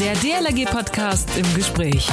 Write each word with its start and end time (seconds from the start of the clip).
Der 0.00 0.14
DLRG-Podcast 0.14 1.28
im 1.36 1.54
Gespräch. 1.54 2.08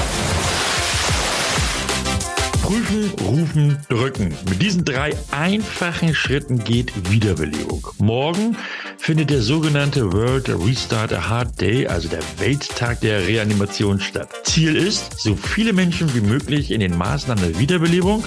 Prüfen, 2.62 3.10
rufen, 3.22 3.78
drücken. 3.88 4.36
Mit 4.50 4.62
diesen 4.62 4.84
drei 4.84 5.16
einfachen 5.32 6.14
Schritten 6.14 6.62
geht 6.62 6.92
Wiederbelebung. 7.10 7.88
Morgen 7.98 8.58
findet 8.98 9.30
der 9.30 9.42
sogenannte 9.42 10.12
World 10.12 10.50
Restart 10.50 11.14
a 11.14 11.30
Heart 11.30 11.62
Day, 11.62 11.88
also 11.88 12.10
der 12.10 12.20
Welttag 12.40 13.00
der 13.00 13.26
Reanimation 13.26 14.02
statt. 14.02 14.28
Ziel 14.44 14.76
ist, 14.76 15.18
so 15.18 15.38
viele 15.38 15.72
Menschen 15.72 16.14
wie 16.14 16.20
möglich 16.20 16.72
in 16.72 16.82
den 16.82 16.98
Maßnahmen 16.98 17.54
der 17.54 17.58
Wiederbelebung, 17.58 18.22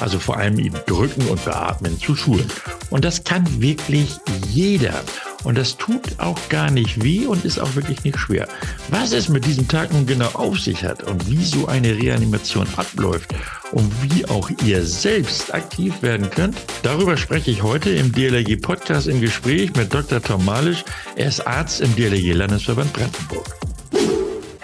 also 0.00 0.18
vor 0.18 0.38
allem 0.38 0.58
eben 0.58 0.78
drücken 0.86 1.28
und 1.28 1.44
beatmen, 1.44 2.00
zu 2.00 2.16
schulen. 2.16 2.50
Und 2.88 3.04
das 3.04 3.24
kann 3.24 3.60
wirklich 3.60 4.16
jeder. 4.48 5.04
Und 5.44 5.58
das 5.58 5.76
tut 5.76 6.18
auch 6.18 6.38
gar 6.48 6.70
nicht 6.70 7.02
weh 7.02 7.26
und 7.26 7.44
ist 7.44 7.58
auch 7.58 7.74
wirklich 7.74 8.04
nicht 8.04 8.18
schwer. 8.18 8.48
Was 8.88 9.12
es 9.12 9.28
mit 9.28 9.44
diesem 9.44 9.68
Tag 9.68 9.92
nun 9.92 10.06
genau 10.06 10.30
auf 10.34 10.58
sich 10.58 10.84
hat 10.84 11.02
und 11.02 11.28
wie 11.30 11.44
so 11.44 11.66
eine 11.66 11.96
Reanimation 11.96 12.66
abläuft 12.76 13.34
und 13.72 13.90
wie 14.02 14.24
auch 14.26 14.50
ihr 14.64 14.84
selbst 14.84 15.52
aktiv 15.54 16.02
werden 16.02 16.30
könnt, 16.30 16.56
darüber 16.82 17.16
spreche 17.16 17.50
ich 17.50 17.62
heute 17.62 17.90
im 17.90 18.12
DLRG 18.12 18.60
Podcast 18.60 19.08
im 19.08 19.20
Gespräch 19.20 19.74
mit 19.74 19.92
Dr. 19.92 20.22
Tom 20.22 20.44
Malisch. 20.44 20.84
Er 21.16 21.28
ist 21.28 21.46
Arzt 21.46 21.80
im 21.80 21.94
DLRG 21.96 22.32
Landesverband 22.34 22.92
Brandenburg. 22.92 23.71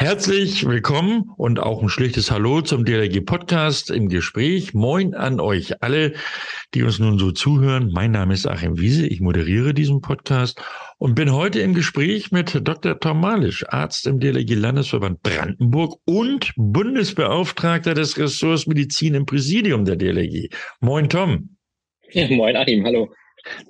Herzlich 0.08 0.66
willkommen 0.66 1.34
und 1.36 1.60
auch 1.60 1.82
ein 1.82 1.90
schlichtes 1.90 2.30
Hallo 2.30 2.62
zum 2.62 2.86
DLRG 2.86 3.20
Podcast 3.26 3.90
im 3.90 4.08
Gespräch. 4.08 4.72
Moin 4.72 5.14
an 5.14 5.38
euch 5.38 5.82
alle, 5.82 6.14
die 6.72 6.82
uns 6.82 6.98
nun 6.98 7.18
so 7.18 7.30
zuhören. 7.30 7.90
Mein 7.92 8.12
Name 8.12 8.32
ist 8.32 8.46
Achim 8.46 8.78
Wiese. 8.80 9.06
Ich 9.06 9.20
moderiere 9.20 9.74
diesen 9.74 10.00
Podcast 10.00 10.62
und 10.96 11.14
bin 11.14 11.34
heute 11.34 11.60
im 11.60 11.74
Gespräch 11.74 12.32
mit 12.32 12.58
Dr. 12.66 12.98
Tom 12.98 13.20
Malisch, 13.20 13.66
Arzt 13.68 14.06
im 14.06 14.18
DLRG 14.18 14.54
Landesverband 14.54 15.20
Brandenburg 15.22 15.98
und 16.06 16.54
Bundesbeauftragter 16.56 17.92
des 17.92 18.16
Ressorts 18.16 18.66
Medizin 18.66 19.14
im 19.14 19.27
Präsidium 19.27 19.84
der 19.84 19.96
DLRG. 19.96 20.48
Moin, 20.80 21.11
Tom. 21.11 21.58
Ja, 22.12 22.27
moin, 22.30 22.56
Achim. 22.56 22.83
Hallo. 22.86 23.12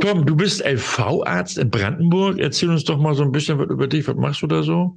Tom, 0.01 0.25
du 0.25 0.37
bist 0.37 0.65
LV-Arzt 0.65 1.59
in 1.59 1.69
Brandenburg. 1.69 2.39
Erzähl 2.39 2.71
uns 2.71 2.85
doch 2.85 2.99
mal 2.99 3.17
so 3.17 3.25
ein 3.25 3.33
bisschen 3.33 3.59
was 3.59 3.69
über 3.71 3.89
dich. 3.89 4.07
Was 4.07 4.15
machst 4.15 4.43
du 4.43 4.47
da 4.47 4.63
so? 4.63 4.95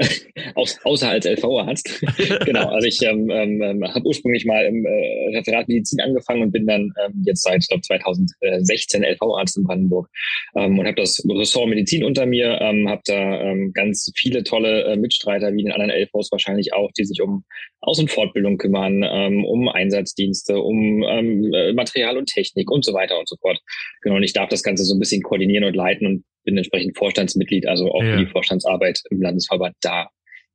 Außer 0.54 1.10
als 1.10 1.26
LV-Arzt. 1.26 2.00
genau, 2.44 2.68
also 2.68 2.86
ich 2.86 3.00
ähm, 3.02 3.30
ähm, 3.30 3.84
habe 3.84 4.06
ursprünglich 4.06 4.44
mal 4.44 4.64
im 4.64 4.84
äh, 4.84 5.36
Referat 5.36 5.68
Medizin 5.68 6.00
angefangen 6.00 6.42
und 6.42 6.52
bin 6.52 6.66
dann 6.66 6.92
ähm, 7.04 7.22
jetzt 7.24 7.42
seit 7.42 7.66
glaub, 7.68 7.84
2016 7.84 9.02
LV-Arzt 9.02 9.58
in 9.58 9.64
Brandenburg 9.64 10.08
ähm, 10.56 10.78
und 10.78 10.86
habe 10.86 11.00
das 11.00 11.22
Ressort 11.28 11.68
Medizin 11.68 12.04
unter 12.04 12.26
mir, 12.26 12.60
ähm, 12.60 12.88
habe 12.88 13.02
da 13.04 13.40
ähm, 13.42 13.72
ganz 13.74 14.10
viele 14.16 14.42
tolle 14.44 14.84
äh, 14.84 14.96
Mitstreiter, 14.96 15.52
wie 15.52 15.60
in 15.60 15.66
den 15.66 15.72
anderen 15.72 15.90
LVs 15.90 16.32
wahrscheinlich 16.32 16.72
auch, 16.72 16.90
die 16.92 17.04
sich 17.04 17.20
um 17.20 17.44
Aus- 17.80 17.98
und 17.98 18.10
Fortbildung 18.10 18.58
kümmern, 18.58 19.04
ähm, 19.08 19.44
um 19.44 19.68
Einsatzdienste, 19.68 20.60
um 20.60 21.02
ähm, 21.02 21.52
äh, 21.52 21.72
Material 21.72 22.16
und 22.16 22.26
Technik 22.26 22.70
und 22.70 22.84
so 22.84 22.92
weiter 22.92 23.18
und 23.18 23.28
so 23.28 23.36
fort. 23.36 23.58
Genau, 24.02 24.16
und 24.16 24.22
ich 24.22 24.32
darf 24.32 24.48
das 24.48 24.62
Ganze 24.62 24.84
so 24.84 24.94
ein 24.94 24.98
bisschen 24.98 25.22
koordinieren 25.22 25.64
und 25.64 25.76
leiten 25.76 26.06
und 26.06 26.24
bin 26.44 26.56
entsprechend 26.56 26.96
Vorstandsmitglied, 26.96 27.66
also 27.66 27.90
auch 27.92 28.02
ja. 28.02 28.12
für 28.12 28.24
die 28.24 28.30
Vorstandsarbeit 28.30 29.00
im 29.10 29.20
Landesverband 29.20 29.74
da. 29.80 30.08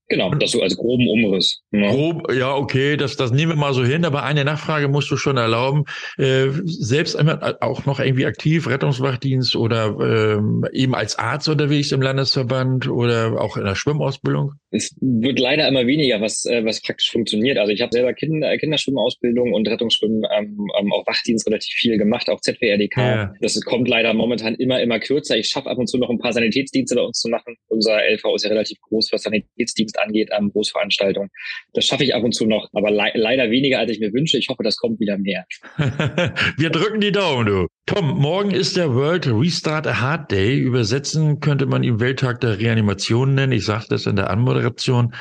Genau, 0.08 0.30
das 0.36 0.52
so 0.52 0.62
als 0.62 0.78
groben 0.78 1.08
Umriss. 1.08 1.62
Ne? 1.72 1.90
Grob, 1.90 2.32
ja, 2.32 2.56
okay, 2.56 2.96
das, 2.96 3.18
das 3.18 3.32
nehmen 3.32 3.54
wir 3.54 3.56
mal 3.56 3.74
so 3.74 3.84
hin, 3.84 4.06
aber 4.06 4.24
eine 4.24 4.46
Nachfrage 4.46 4.88
musst 4.88 5.10
du 5.10 5.18
schon 5.18 5.38
erlauben. 5.38 5.86
Äh, 6.18 6.50
selbst 6.64 7.16
einmal 7.16 7.58
auch 7.62 7.86
noch 7.86 8.00
irgendwie 8.00 8.28
aktiv, 8.28 8.68
Rettungswachdienst 8.68 9.56
oder 9.56 9.98
ähm, 10.00 10.64
eben 10.72 10.94
als 10.94 11.18
Arzt 11.18 11.50
unterwegs 11.50 11.92
im 11.92 12.04
Landesverband 12.04 12.88
oder 12.88 13.42
auch 13.42 13.58
in 13.58 13.66
der 13.66 13.74
Schwimmausbildung? 13.74 14.54
Es 14.70 14.96
wird 15.02 15.40
leider 15.40 15.68
immer 15.68 15.88
weniger, 15.88 16.22
was, 16.22 16.46
äh, 16.46 16.64
was 16.64 16.82
praktisch 16.82 17.10
funktioniert. 17.12 17.58
Also 17.58 17.72
ich 17.72 17.82
habe 17.82 17.92
selber 17.92 18.14
Kinder, 18.14 18.56
Kinderschwimmausbildung 18.58 19.54
und 19.54 19.68
Rettungsschwimmen, 19.68 20.24
ähm, 20.38 20.68
ähm, 20.80 20.94
auch 20.94 21.08
Wachdienst 21.08 21.48
relativ 21.48 21.74
viel 21.74 21.98
gemacht, 21.98 22.30
auch 22.30 22.42
ZWRDK. 22.42 22.98
Ja. 22.98 23.34
Das 23.42 23.60
kommt 23.62 23.88
leider 23.88 24.14
momentan 24.14 24.54
immer, 24.56 24.82
immer 24.82 25.00
kürzer. 25.00 25.36
Ich 25.36 25.48
schaffe 25.48 25.70
ab 25.70 25.80
und 25.80 25.88
zu 25.88 25.98
noch 25.98 26.12
ein 26.12 26.20
paar 26.20 26.34
Sanitätsdienste 26.34 26.96
bei 26.96 27.02
uns 27.02 27.20
zu 27.20 27.30
machen. 27.30 27.56
Unser 27.76 28.00
LV 28.10 28.36
ist 28.36 28.44
ja 28.44 28.50
relativ 28.50 28.80
groß, 28.82 29.12
was 29.12 29.24
Sanitätsdienst 29.24 30.00
angeht 30.00 30.32
an 30.32 30.50
Großveranstaltungen. 30.50 31.30
Das 31.74 31.86
schaffe 31.86 32.04
ich 32.04 32.16
ab 32.16 32.24
und 32.24 32.34
zu 32.34 32.46
noch, 32.46 32.70
aber 32.74 32.90
le 32.90 33.12
leider 33.16 33.52
weniger, 33.52 33.80
als 33.80 33.92
ich 33.92 34.00
mir 34.00 34.14
wünsche. 34.14 34.38
Ich 34.38 34.48
hoffe, 34.48 34.64
das 34.64 34.78
kommt 34.78 35.00
wieder 35.00 35.18
mehr. 35.18 35.46
Wir 36.58 36.70
drücken 36.70 37.02
die 37.02 37.12
Daumen, 37.12 37.46
du. 37.46 37.68
Tom, 37.86 38.18
morgen 38.18 38.52
ist 38.52 38.78
der 38.78 38.96
World 38.96 39.28
Restart 39.28 39.88
a 39.88 40.02
Heart 40.02 40.32
Day. 40.32 40.58
Übersetzen 40.58 41.40
könnte 41.42 41.66
man 41.66 41.84
ihn 41.84 42.00
Welttag 42.00 42.42
der 42.42 42.60
Reanimation 42.60 43.36
nennen. 43.36 43.52
Ich 43.52 43.66
sagte 43.66 43.90
das 43.90 44.06
in 44.06 44.16
der 44.16 44.30
Anmoderation. 44.30 45.14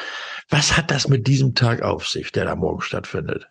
Was 0.48 0.76
hat 0.76 0.90
das 0.90 1.08
mit 1.08 1.26
diesem 1.26 1.54
Tag 1.54 1.82
auf 1.82 2.06
sich, 2.06 2.30
der 2.32 2.44
da 2.44 2.54
morgen 2.54 2.80
stattfindet? 2.80 3.48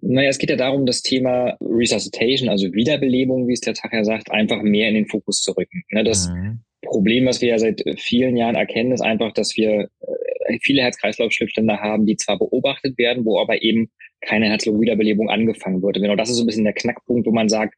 Naja, 0.00 0.28
es 0.28 0.38
geht 0.38 0.50
ja 0.50 0.56
darum, 0.56 0.84
das 0.84 1.02
Thema 1.02 1.56
Resuscitation, 1.60 2.48
also 2.48 2.72
Wiederbelebung, 2.72 3.48
wie 3.48 3.54
es 3.54 3.60
der 3.60 3.74
Tag 3.74 3.92
ja 3.92 4.04
sagt, 4.04 4.30
einfach 4.30 4.62
mehr 4.62 4.88
in 4.88 4.94
den 4.94 5.06
Fokus 5.06 5.40
zu 5.40 5.52
rücken. 5.52 5.82
Ne, 5.90 6.04
das 6.04 6.28
mhm. 6.28 6.60
Problem, 6.84 7.26
was 7.26 7.40
wir 7.40 7.48
ja 7.48 7.58
seit 7.58 7.82
vielen 7.98 8.36
Jahren 8.36 8.54
erkennen, 8.54 8.92
ist 8.92 9.00
einfach, 9.00 9.32
dass 9.32 9.56
wir 9.56 9.88
äh, 10.00 10.58
viele 10.62 10.82
Herz-Kreislauf-Stillstände 10.82 11.80
haben, 11.80 12.06
die 12.06 12.16
zwar 12.16 12.38
beobachtet 12.38 12.96
werden, 12.98 13.24
wo 13.24 13.38
aber 13.40 13.62
eben 13.62 13.90
keine 14.20 14.48
Herz-Lungen-Wiederbelebung 14.48 15.28
angefangen 15.28 15.82
wird. 15.82 15.96
Und 15.96 16.02
genau 16.02 16.16
das 16.16 16.30
ist 16.30 16.36
so 16.36 16.44
ein 16.44 16.46
bisschen 16.46 16.64
der 16.64 16.72
Knackpunkt, 16.72 17.26
wo 17.26 17.32
man 17.32 17.48
sagt, 17.48 17.74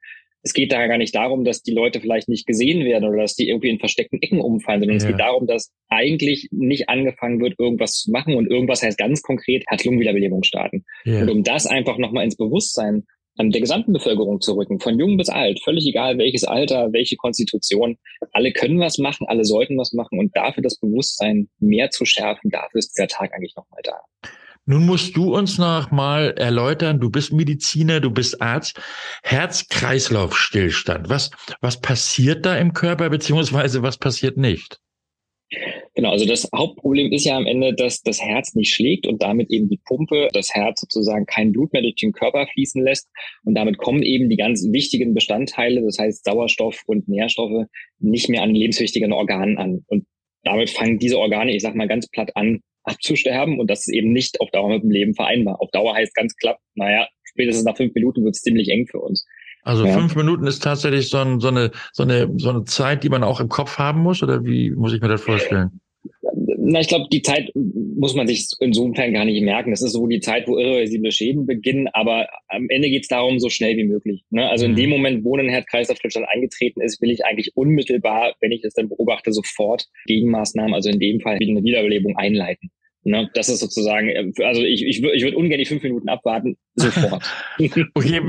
es 0.46 0.52
geht 0.52 0.70
da 0.70 0.86
gar 0.86 0.96
nicht 0.96 1.14
darum, 1.14 1.44
dass 1.44 1.62
die 1.62 1.72
Leute 1.72 2.00
vielleicht 2.00 2.28
nicht 2.28 2.46
gesehen 2.46 2.84
werden 2.84 3.08
oder 3.08 3.22
dass 3.22 3.34
die 3.34 3.48
irgendwie 3.48 3.70
in 3.70 3.80
versteckten 3.80 4.22
Ecken 4.22 4.40
umfallen, 4.40 4.80
sondern 4.80 4.98
ja. 4.98 5.04
es 5.04 5.08
geht 5.08 5.18
darum, 5.18 5.48
dass 5.48 5.72
eigentlich 5.88 6.48
nicht 6.52 6.88
angefangen 6.88 7.40
wird, 7.40 7.58
irgendwas 7.58 7.94
zu 7.94 8.12
machen 8.12 8.34
und 8.34 8.48
irgendwas 8.48 8.80
heißt 8.80 8.96
ganz 8.96 9.22
konkret 9.22 9.64
Herz-Lungen-Wiederbelebung 9.66 10.44
starten. 10.44 10.84
Ja. 11.04 11.22
Und 11.22 11.30
um 11.30 11.42
das 11.42 11.66
einfach 11.66 11.98
nochmal 11.98 12.24
ins 12.24 12.36
Bewusstsein 12.36 13.04
der 13.38 13.60
gesamten 13.60 13.92
Bevölkerung 13.92 14.40
zu 14.40 14.54
rücken, 14.54 14.80
von 14.80 14.98
jung 14.98 15.16
bis 15.16 15.28
alt, 15.28 15.60
völlig 15.62 15.86
egal 15.86 16.18
welches 16.18 16.44
Alter, 16.44 16.92
welche 16.92 17.16
Konstitution. 17.16 17.98
Alle 18.32 18.52
können 18.52 18.80
was 18.80 18.98
machen, 18.98 19.26
alle 19.28 19.44
sollten 19.44 19.78
was 19.78 19.92
machen 19.92 20.18
und 20.18 20.34
dafür 20.36 20.62
das 20.62 20.78
Bewusstsein 20.78 21.48
mehr 21.58 21.90
zu 21.90 22.04
schärfen, 22.04 22.50
dafür 22.50 22.78
ist 22.78 22.96
dieser 22.96 23.08
Tag 23.08 23.32
eigentlich 23.34 23.54
nochmal 23.56 23.82
da. 23.84 24.00
Nun 24.68 24.84
musst 24.84 25.16
du 25.16 25.32
uns 25.32 25.58
noch 25.58 25.92
mal 25.92 26.34
erläutern, 26.36 26.98
du 26.98 27.08
bist 27.08 27.32
Mediziner, 27.32 28.00
du 28.00 28.10
bist 28.10 28.42
Arzt, 28.42 28.80
Herz-Kreislauf-Stillstand. 29.22 31.08
Was, 31.08 31.30
was 31.60 31.80
passiert 31.80 32.44
da 32.44 32.56
im 32.56 32.72
Körper, 32.72 33.08
beziehungsweise 33.08 33.82
was 33.82 33.96
passiert 33.96 34.36
nicht? 34.36 34.80
Genau, 35.96 36.10
also 36.10 36.26
das 36.26 36.46
Hauptproblem 36.54 37.10
ist 37.10 37.24
ja 37.24 37.38
am 37.38 37.46
Ende, 37.46 37.74
dass 37.74 38.02
das 38.02 38.20
Herz 38.20 38.54
nicht 38.54 38.74
schlägt 38.74 39.06
und 39.06 39.22
damit 39.22 39.50
eben 39.50 39.70
die 39.70 39.80
Pumpe 39.82 40.28
das 40.34 40.54
Herz 40.54 40.82
sozusagen 40.82 41.24
kein 41.24 41.52
Blut 41.52 41.72
mehr 41.72 41.80
durch 41.80 41.94
den 41.94 42.12
Körper 42.12 42.46
fließen 42.52 42.84
lässt. 42.84 43.08
Und 43.44 43.54
damit 43.54 43.78
kommen 43.78 44.02
eben 44.02 44.28
die 44.28 44.36
ganz 44.36 44.62
wichtigen 44.70 45.14
Bestandteile, 45.14 45.82
das 45.82 45.98
heißt 45.98 46.26
Sauerstoff 46.26 46.82
und 46.86 47.08
Nährstoffe, 47.08 47.64
nicht 47.98 48.28
mehr 48.28 48.42
an 48.42 48.54
lebenswichtigen 48.54 49.10
Organen 49.10 49.56
an. 49.56 49.84
Und 49.86 50.04
damit 50.44 50.68
fangen 50.68 50.98
diese 50.98 51.18
Organe, 51.18 51.56
ich 51.56 51.62
sag 51.62 51.74
mal 51.74 51.88
ganz 51.88 52.10
platt 52.10 52.30
an, 52.34 52.60
abzusterben. 52.84 53.58
Und 53.58 53.70
das 53.70 53.88
ist 53.88 53.94
eben 53.94 54.12
nicht 54.12 54.38
auf 54.42 54.50
Dauer 54.50 54.68
mit 54.68 54.82
dem 54.82 54.90
Leben 54.90 55.14
vereinbar. 55.14 55.62
Auf 55.62 55.70
Dauer 55.70 55.94
heißt 55.94 56.14
ganz 56.14 56.36
klapp, 56.36 56.58
naja, 56.74 57.08
spätestens 57.24 57.64
nach 57.64 57.76
fünf 57.78 57.94
Minuten 57.94 58.22
wird 58.22 58.34
es 58.34 58.42
ziemlich 58.42 58.68
eng 58.68 58.86
für 58.86 59.00
uns. 59.00 59.24
Also 59.62 59.86
ja. 59.86 59.94
fünf 59.94 60.14
Minuten 60.14 60.46
ist 60.46 60.62
tatsächlich 60.62 61.08
so, 61.08 61.16
ein, 61.16 61.40
so, 61.40 61.48
eine, 61.48 61.70
so, 61.94 62.02
eine, 62.02 62.30
so 62.36 62.50
eine 62.50 62.64
Zeit, 62.64 63.02
die 63.02 63.08
man 63.08 63.24
auch 63.24 63.40
im 63.40 63.48
Kopf 63.48 63.78
haben 63.78 64.02
muss, 64.02 64.22
oder 64.22 64.44
wie 64.44 64.72
muss 64.72 64.92
ich 64.92 65.00
mir 65.00 65.08
das 65.08 65.22
vorstellen? 65.22 65.80
Na, 66.58 66.80
ich 66.80 66.88
glaube, 66.88 67.06
die 67.12 67.22
Zeit 67.22 67.50
muss 67.54 68.14
man 68.14 68.26
sich 68.26 68.48
insofern 68.60 69.12
gar 69.12 69.24
nicht 69.24 69.42
merken. 69.42 69.70
Das 69.70 69.82
ist 69.82 69.92
so 69.92 70.06
die 70.06 70.20
Zeit, 70.20 70.48
wo 70.48 70.58
irreversible 70.58 71.12
Schäden 71.12 71.46
beginnen, 71.46 71.88
aber 71.92 72.28
am 72.48 72.68
Ende 72.68 72.90
geht 72.90 73.02
es 73.02 73.08
darum, 73.08 73.38
so 73.38 73.48
schnell 73.48 73.76
wie 73.76 73.84
möglich. 73.84 74.24
Ne? 74.30 74.48
Also 74.48 74.66
mhm. 74.66 74.70
in 74.70 74.76
dem 74.76 74.90
Moment, 74.90 75.24
wo 75.24 75.36
ein 75.36 75.48
Herz-Kreislauf-Stillstand 75.48 76.26
eingetreten 76.28 76.80
ist, 76.80 77.00
will 77.00 77.10
ich 77.10 77.24
eigentlich 77.24 77.56
unmittelbar, 77.56 78.34
wenn 78.40 78.52
ich 78.52 78.62
das 78.62 78.74
dann 78.74 78.88
beobachte, 78.88 79.32
sofort 79.32 79.86
Gegenmaßnahmen, 80.06 80.74
also 80.74 80.90
in 80.90 80.98
dem 80.98 81.20
Fall 81.20 81.38
eine 81.40 81.62
Wiederbelebung 81.62 82.16
einleiten. 82.16 82.70
Ne, 83.08 83.30
das 83.34 83.48
ist 83.48 83.60
sozusagen, 83.60 84.08
äh, 84.08 84.32
also 84.44 84.62
ich, 84.62 84.84
ich, 84.84 85.00
ich 85.00 85.22
würde 85.22 85.36
ungern 85.36 85.60
die 85.60 85.64
fünf 85.64 85.80
Minuten 85.84 86.08
abwarten, 86.08 86.56
sofort. 86.74 87.22
okay, 87.94 88.20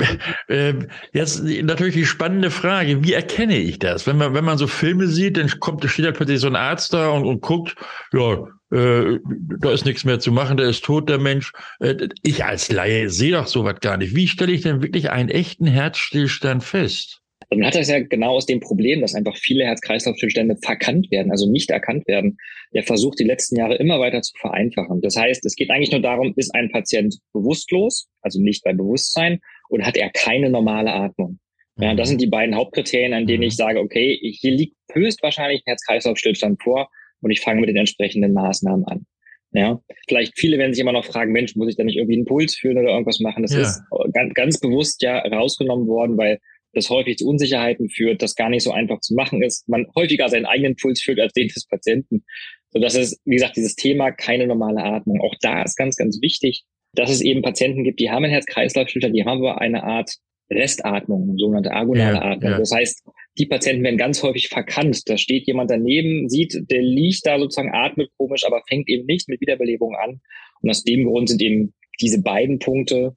äh, 0.49 0.75
jetzt 1.13 1.43
natürlich 1.43 1.95
die 1.95 2.05
spannende 2.05 2.51
Frage, 2.51 3.03
wie 3.03 3.13
erkenne 3.13 3.57
ich 3.57 3.79
das? 3.79 4.05
Wenn 4.05 4.17
man, 4.17 4.35
wenn 4.35 4.45
man 4.45 4.59
so 4.59 4.67
Filme 4.67 5.07
sieht, 5.07 5.37
dann 5.37 5.49
kommt, 5.59 5.83
steht 5.85 6.05
da 6.05 6.11
plötzlich 6.11 6.39
so 6.39 6.45
ein 6.45 6.55
Arzt 6.55 6.93
da 6.93 7.09
und, 7.09 7.25
und 7.25 7.41
guckt, 7.41 7.75
ja, 8.13 8.33
äh, 8.71 9.17
da 9.59 9.71
ist 9.71 9.85
nichts 9.85 10.05
mehr 10.05 10.19
zu 10.19 10.31
machen, 10.31 10.57
der 10.57 10.69
ist 10.69 10.85
tot, 10.85 11.09
der 11.09 11.17
Mensch. 11.17 11.53
Äh, 11.79 12.09
ich 12.21 12.45
als 12.45 12.71
Laie 12.71 13.09
sehe 13.09 13.31
doch 13.31 13.47
sowas 13.47 13.79
gar 13.81 13.97
nicht. 13.97 14.15
Wie 14.15 14.27
stelle 14.27 14.51
ich 14.51 14.61
denn 14.61 14.83
wirklich 14.83 15.09
einen 15.09 15.29
echten 15.29 15.65
Herzstillstand 15.65 16.63
fest? 16.63 17.23
Also 17.49 17.59
man 17.59 17.67
hat 17.67 17.75
das 17.75 17.89
ja 17.89 17.99
genau 17.99 18.35
aus 18.35 18.45
dem 18.45 18.59
Problem, 18.59 19.01
dass 19.01 19.15
einfach 19.15 19.37
viele 19.37 19.65
Herz-Kreislauf-Stillstände 19.65 20.57
verkannt 20.61 21.09
werden, 21.11 21.31
also 21.31 21.49
nicht 21.49 21.71
erkannt 21.71 22.05
werden. 22.07 22.37
Der 22.73 22.83
versucht 22.83 23.19
die 23.19 23.23
letzten 23.23 23.55
Jahre 23.55 23.75
immer 23.75 23.99
weiter 23.99 24.21
zu 24.21 24.33
vereinfachen. 24.37 25.01
Das 25.01 25.15
heißt, 25.15 25.45
es 25.45 25.55
geht 25.55 25.69
eigentlich 25.69 25.91
nur 25.91 26.01
darum, 26.01 26.33
ist 26.35 26.53
ein 26.53 26.69
Patient 26.71 27.15
bewusstlos, 27.33 28.09
also 28.21 28.41
nicht 28.41 28.63
bei 28.63 28.73
Bewusstsein, 28.73 29.39
oder 29.69 29.85
hat 29.85 29.97
er 29.97 30.09
keine 30.09 30.49
normale 30.49 30.91
Atmung? 30.91 31.39
Ja, 31.79 31.93
das 31.93 32.09
sind 32.09 32.21
die 32.21 32.27
beiden 32.27 32.55
Hauptkriterien, 32.55 33.13
an 33.13 33.27
denen 33.27 33.41
mhm. 33.41 33.47
ich 33.47 33.55
sage, 33.55 33.79
okay, 33.79 34.17
hier 34.21 34.51
liegt 34.51 34.75
höchstwahrscheinlich 34.91 35.61
ein 35.61 35.71
Herz-Kreislauf-Stillstand 35.71 36.61
vor. 36.61 36.89
und 37.21 37.31
ich 37.31 37.41
fange 37.41 37.61
mit 37.61 37.69
den 37.69 37.77
entsprechenden 37.77 38.33
Maßnahmen 38.33 38.85
an. 38.85 39.05
Ja, 39.51 39.79
vielleicht 40.07 40.37
viele 40.37 40.57
werden 40.57 40.73
sich 40.73 40.81
immer 40.81 40.91
noch 40.91 41.05
fragen, 41.05 41.31
Mensch, 41.31 41.55
muss 41.55 41.69
ich 41.69 41.77
da 41.77 41.83
nicht 41.83 41.95
irgendwie 41.95 42.15
einen 42.17 42.25
Puls 42.25 42.55
fühlen 42.55 42.77
oder 42.77 42.89
irgendwas 42.89 43.19
machen? 43.19 43.43
Das 43.43 43.53
ja. 43.53 43.61
ist 43.61 43.81
ganz, 44.13 44.33
ganz 44.33 44.59
bewusst 44.59 45.01
ja 45.01 45.19
rausgenommen 45.19 45.87
worden, 45.87 46.17
weil 46.17 46.39
das 46.77 46.89
häufig 46.89 47.17
zu 47.17 47.27
Unsicherheiten 47.27 47.89
führt, 47.89 48.21
das 48.21 48.35
gar 48.35 48.49
nicht 48.49 48.63
so 48.63 48.71
einfach 48.71 48.99
zu 49.01 49.13
machen 49.15 49.43
ist. 49.43 49.67
Man 49.67 49.87
häufiger 49.95 50.29
seinen 50.29 50.45
eigenen 50.45 50.75
Puls 50.75 51.01
fühlt 51.01 51.19
als 51.19 51.33
den 51.33 51.47
des 51.47 51.67
Patienten. 51.67 52.23
So, 52.69 52.79
das 52.79 52.95
ist, 52.95 53.19
wie 53.25 53.35
gesagt, 53.35 53.57
dieses 53.57 53.75
Thema 53.75 54.11
keine 54.11 54.47
normale 54.47 54.83
Atmung. 54.83 55.21
Auch 55.21 55.35
da 55.41 55.63
ist 55.63 55.75
ganz, 55.75 55.95
ganz 55.95 56.21
wichtig, 56.21 56.63
dass 56.93 57.09
es 57.09 57.21
eben 57.21 57.41
Patienten 57.41 57.83
gibt, 57.83 57.99
die 57.99 58.09
haben 58.09 58.23
einen 58.23 58.33
Herz-Kreislauf-Stillstand, 58.33 59.15
die 59.15 59.25
haben 59.25 59.39
aber 59.39 59.61
eine 59.61 59.83
Art 59.83 60.15
Restatmung, 60.49 61.37
sogenannte 61.37 61.71
agonale 61.71 62.17
ja, 62.17 62.21
Atmung. 62.21 62.51
Ja. 62.51 62.57
Das 62.59 62.71
heißt, 62.71 63.03
die 63.37 63.45
Patienten 63.45 63.83
werden 63.83 63.97
ganz 63.97 64.23
häufig 64.23 64.47
verkannt. 64.47 65.01
Da 65.09 65.17
steht 65.17 65.45
jemand 65.45 65.69
daneben, 65.69 66.29
sieht, 66.29 66.57
der 66.71 66.81
liegt 66.81 67.25
da 67.25 67.37
sozusagen, 67.37 67.73
atmet 67.73 68.09
komisch, 68.17 68.45
aber 68.45 68.61
fängt 68.67 68.87
eben 68.89 69.05
nicht 69.05 69.27
mit 69.27 69.41
Wiederbelebung 69.41 69.95
an. 69.95 70.21
Und 70.61 70.69
aus 70.69 70.83
dem 70.83 71.05
Grund 71.05 71.29
sind 71.29 71.41
eben 71.41 71.73
diese 71.99 72.21
beiden 72.21 72.59
Punkte, 72.59 73.15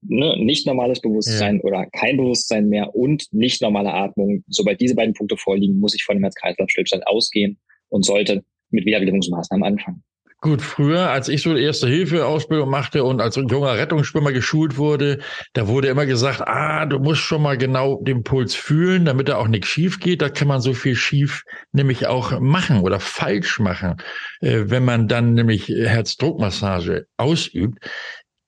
ne, 0.00 0.36
nicht 0.38 0.66
normales 0.66 1.00
Bewusstsein 1.00 1.56
ja. 1.56 1.62
oder 1.62 1.86
kein 1.86 2.16
Bewusstsein 2.16 2.68
mehr 2.68 2.94
und 2.94 3.26
nicht 3.32 3.62
normale 3.62 3.92
Atmung. 3.92 4.44
Sobald 4.48 4.80
diese 4.80 4.94
beiden 4.94 5.14
Punkte 5.14 5.36
vorliegen, 5.36 5.78
muss 5.78 5.94
ich 5.94 6.04
von 6.04 6.16
dem 6.16 6.22
Herz-Kreislauf-Stillstand 6.22 7.06
ausgehen 7.06 7.58
und 7.88 8.04
sollte 8.04 8.42
mit 8.70 8.86
Wiederbelebungsmaßnahmen 8.86 9.64
anfangen. 9.64 10.02
Gut, 10.42 10.60
früher, 10.60 11.08
als 11.08 11.28
ich 11.28 11.40
so 11.40 11.56
erste 11.56 11.86
Hilfe 11.86 12.26
Ausbildung 12.26 12.68
machte 12.68 13.04
und 13.04 13.20
als 13.20 13.36
junger 13.36 13.78
Rettungsschwimmer 13.78 14.32
geschult 14.32 14.76
wurde, 14.76 15.20
da 15.52 15.68
wurde 15.68 15.86
immer 15.86 16.04
gesagt, 16.04 16.40
ah, 16.44 16.84
du 16.84 16.98
musst 16.98 17.20
schon 17.20 17.42
mal 17.42 17.56
genau 17.56 18.02
den 18.02 18.24
Puls 18.24 18.56
fühlen, 18.56 19.04
damit 19.04 19.28
da 19.28 19.36
auch 19.36 19.46
nichts 19.46 19.68
schief 19.68 20.00
geht. 20.00 20.20
Da 20.20 20.30
kann 20.30 20.48
man 20.48 20.60
so 20.60 20.74
viel 20.74 20.96
schief 20.96 21.44
nämlich 21.70 22.08
auch 22.08 22.40
machen 22.40 22.80
oder 22.80 22.98
falsch 22.98 23.60
machen, 23.60 23.98
äh, 24.40 24.64
wenn 24.64 24.84
man 24.84 25.06
dann 25.06 25.34
nämlich 25.34 25.68
Herzdruckmassage 25.68 27.06
ausübt. 27.18 27.78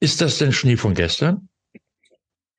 Ist 0.05 0.21
das 0.21 0.37
denn 0.37 0.53
Schnee 0.53 0.77
von 0.77 0.93
gestern? 0.93 1.49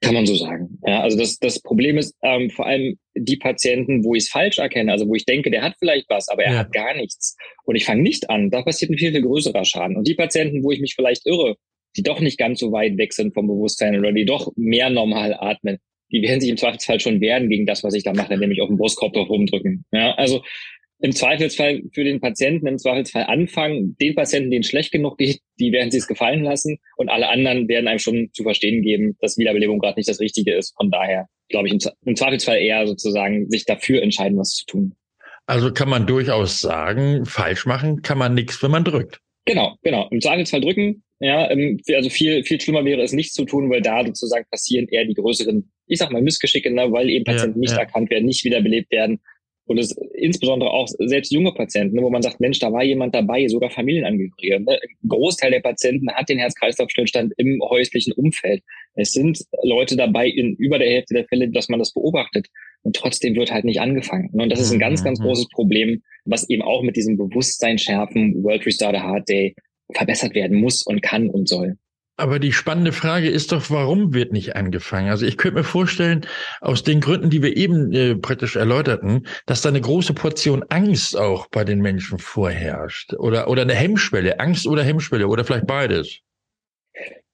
Kann 0.01 0.15
man 0.15 0.25
so 0.25 0.33
sagen. 0.33 0.80
Ja, 0.83 1.01
also 1.01 1.15
das, 1.15 1.38
das 1.38 1.62
Problem 1.62 2.00
ist 2.00 2.15
ähm, 2.24 2.50
vor 2.50 2.65
allem 2.65 2.97
die 3.13 3.38
Patienten, 3.38 4.03
wo 4.03 4.15
ich 4.15 4.24
es 4.24 4.30
falsch 4.30 4.57
erkenne, 4.57 4.92
also 4.92 5.07
wo 5.07 5.13
ich 5.13 5.25
denke, 5.25 5.51
der 5.51 5.62
hat 5.62 5.75
vielleicht 5.77 6.09
was, 6.09 6.27
aber 6.27 6.44
er 6.44 6.53
ja. 6.53 6.57
hat 6.62 6.71
gar 6.71 6.95
nichts. 6.95 7.38
Und 7.65 7.75
ich 7.75 7.86
fange 7.86 8.01
nicht 8.01 8.31
an, 8.31 8.50
da 8.50 8.63
passiert 8.63 8.89
ein 8.89 8.97
viel, 8.97 9.12
viel 9.12 9.21
größerer 9.21 9.63
Schaden. 9.63 9.95
Und 9.95 10.07
die 10.07 10.15
Patienten, 10.15 10.63
wo 10.63 10.71
ich 10.71 10.81
mich 10.81 10.95
vielleicht 10.95 11.27
irre, 11.27 11.56
die 11.95 12.01
doch 12.01 12.19
nicht 12.19 12.39
ganz 12.39 12.62
so 12.62 12.71
weit 12.71 12.97
weg 12.97 13.13
sind 13.13 13.36
vom 13.36 13.45
Bewusstsein 13.45 13.95
oder 14.00 14.12
die 14.12 14.25
doch 14.25 14.51
mehr 14.56 14.89
normal 14.89 15.36
atmen, 15.39 15.77
die 16.12 16.24
werden 16.24 16.42
sich 16.42 16.50
im 16.50 16.57
Zweifelsfall 16.57 17.00
schon 17.00 17.21
wehren 17.21 17.47
gegen 17.47 17.68
das, 17.68 17.83
was 17.83 17.94
ich 17.94 18.03
da 18.03 18.13
mache, 18.13 18.36
nämlich 18.39 18.62
auf 18.62 18.69
den 18.69 18.77
Brustkorb 18.77 19.13
drauf 19.13 19.30
rumdrücken. 19.30 19.86
Ja, 19.92 20.15
also 20.15 20.42
im 21.00 21.12
Zweifelsfall 21.12 21.83
für 21.94 22.03
den 22.03 22.19
Patienten 22.19 22.65
im 22.65 22.80
Zweifelsfall 22.80 23.25
anfangen. 23.25 23.95
Den 24.01 24.15
Patienten, 24.15 24.50
denen 24.50 24.63
schlecht 24.63 24.92
genug 24.92 25.19
geht, 25.19 25.42
die 25.60 25.72
werden 25.72 25.92
sich 25.92 26.02
es 26.02 26.07
gefallen 26.07 26.44
lassen 26.44 26.78
und 26.98 27.10
alle 27.10 27.30
anderen 27.30 27.68
werden 27.68 27.88
einem 27.88 28.00
schon 28.00 28.30
zu 28.34 28.44
verstehen 28.44 28.81
geben, 28.81 29.18
dass 29.19 29.38
Wiederbelebung 29.38 29.80
gerade 29.80 30.00
nicht 30.00 30.10
das 30.10 30.19
Richtige 30.19 30.54
ist. 30.54 30.74
Von 30.75 30.92
daher 30.92 31.28
glaube 31.50 31.68
ich 31.68 31.74
im, 31.74 31.80
im 32.06 32.16
Zweifelsfall 32.16 32.57
eher 32.57 32.88
sozusagen 32.88 33.50
sich 33.50 33.66
dafür 33.66 34.02
entscheiden, 34.02 34.38
was 34.38 34.50
zu 34.50 34.66
tun. 34.66 34.96
Also 35.48 35.72
kann 35.72 35.90
man 35.90 36.07
durchaus 36.07 36.62
sagen, 36.62 37.25
falsch 37.25 37.66
machen 37.66 38.02
kann 38.02 38.18
man 38.18 38.34
nichts, 38.34 38.62
wenn 38.63 38.72
man 38.72 38.84
drückt. 38.84 39.19
Genau, 39.46 39.75
genau. 39.84 40.07
Im 40.10 40.22
Zweifelsfall 40.22 40.62
drücken. 40.62 41.04
Ja, 41.19 41.50
ähm, 41.50 41.80
also 41.96 42.10
viel, 42.10 42.44
viel 42.44 42.60
schlimmer 42.60 42.84
wäre 42.84 43.02
es 43.02 43.13
nicht 43.13 43.34
zu 43.34 43.46
tun, 43.46 43.69
weil 43.69 43.81
da 43.81 44.04
sozusagen 44.06 44.46
passieren 44.50 44.88
eher 44.90 45.06
die 45.06 45.13
größeren, 45.13 45.72
ich 45.88 46.00
sag 46.00 46.12
mal, 46.12 46.22
Missgeschicke, 46.22 46.74
ne, 46.74 46.92
weil 46.92 47.10
eben 47.10 47.24
Patienten 47.24 47.60
ja, 47.60 47.62
nicht 47.62 47.74
ja. 47.74 47.80
erkannt 47.80 48.10
werden, 48.10 48.25
nicht 48.25 48.44
wiederbelebt 48.44 48.92
werden 48.92 49.22
und 49.67 49.79
es 49.79 49.95
insbesondere 50.13 50.69
auch 50.69 50.88
selbst 50.88 51.31
junge 51.31 51.51
Patienten, 51.53 51.95
ne, 51.95 52.03
wo 52.03 52.09
man 52.09 52.21
sagt, 52.21 52.39
Mensch, 52.39 52.59
da 52.59 52.71
war 52.71 52.83
jemand 52.83 53.15
dabei, 53.15 53.47
sogar 53.47 53.69
Familienangehörige. 53.71 54.59
Ne? 54.59 54.79
Ein 54.81 55.09
Großteil 55.09 55.51
der 55.51 55.62
Patienten 55.62 56.12
hat 56.12 56.29
den 56.29 56.38
Herz-Kreislauf-Stillstand 56.38 57.33
im 57.38 57.59
häuslichen 57.62 58.13
Umfeld. 58.13 58.62
Es 58.94 59.13
sind 59.13 59.39
Leute 59.63 59.95
dabei 59.95 60.27
in 60.27 60.56
über 60.56 60.77
der 60.77 60.89
Hälfte 60.89 61.15
der 61.15 61.25
Fälle, 61.25 61.50
dass 61.50 61.69
man 61.69 61.79
das 61.79 61.94
beobachtet. 61.94 62.47
Und 62.83 62.95
trotzdem 62.95 63.35
wird 63.35 63.51
halt 63.51 63.65
nicht 63.65 63.81
angefangen. 63.81 64.29
Ne? 64.33 64.44
Und 64.44 64.51
das 64.51 64.59
ist 64.59 64.71
ein 64.71 64.79
ganz, 64.79 65.03
ganz 65.03 65.19
mhm. 65.19 65.23
großes 65.23 65.50
Problem, 65.50 66.03
was 66.25 66.47
eben 66.50 66.61
auch 66.61 66.83
mit 66.83 66.95
diesem 66.95 67.18
Bewusstsein 67.18 67.79
schärfen 67.79 68.44
World 68.44 68.65
Restart 68.65 68.95
a 68.95 69.03
Heart 69.03 69.27
Day 69.27 69.56
verbessert 69.91 70.35
werden 70.35 70.59
muss 70.59 70.83
und 70.83 71.01
kann 71.01 71.29
und 71.29 71.50
soll. 71.50 71.77
Aber 72.17 72.39
die 72.39 72.53
spannende 72.53 72.94
Frage 72.94 73.29
ist 73.29 73.51
doch, 73.51 73.69
warum 73.69 74.13
wird 74.13 74.31
nicht 74.31 74.56
angefangen? 74.56 75.09
Also 75.09 75.25
ich 75.25 75.38
könnte 75.38 75.57
mir 75.57 75.63
vorstellen, 75.65 76.25
aus 76.62 76.83
den 76.83 77.01
Gründen, 77.01 77.29
die 77.29 77.41
wir 77.44 77.57
eben 77.57 77.91
äh, 77.91 78.15
praktisch 78.15 78.56
erläuterten, 78.56 79.27
dass 79.45 79.62
da 79.62 79.69
eine 79.69 79.81
große 79.81 80.13
Portion 80.13 80.63
Angst 80.69 81.17
auch 81.17 81.47
bei 81.47 81.65
den 81.65 81.81
Menschen 81.81 82.17
vorherrscht. 82.17 83.13
Oder, 83.15 83.50
oder 83.50 83.63
eine 83.63 83.75
Hemmschwelle, 83.75 84.39
Angst 84.39 84.65
oder 84.65 84.83
Hemmschwelle 84.83 85.27
oder 85.27 85.44
vielleicht 85.44 85.67
beides. 85.67 86.19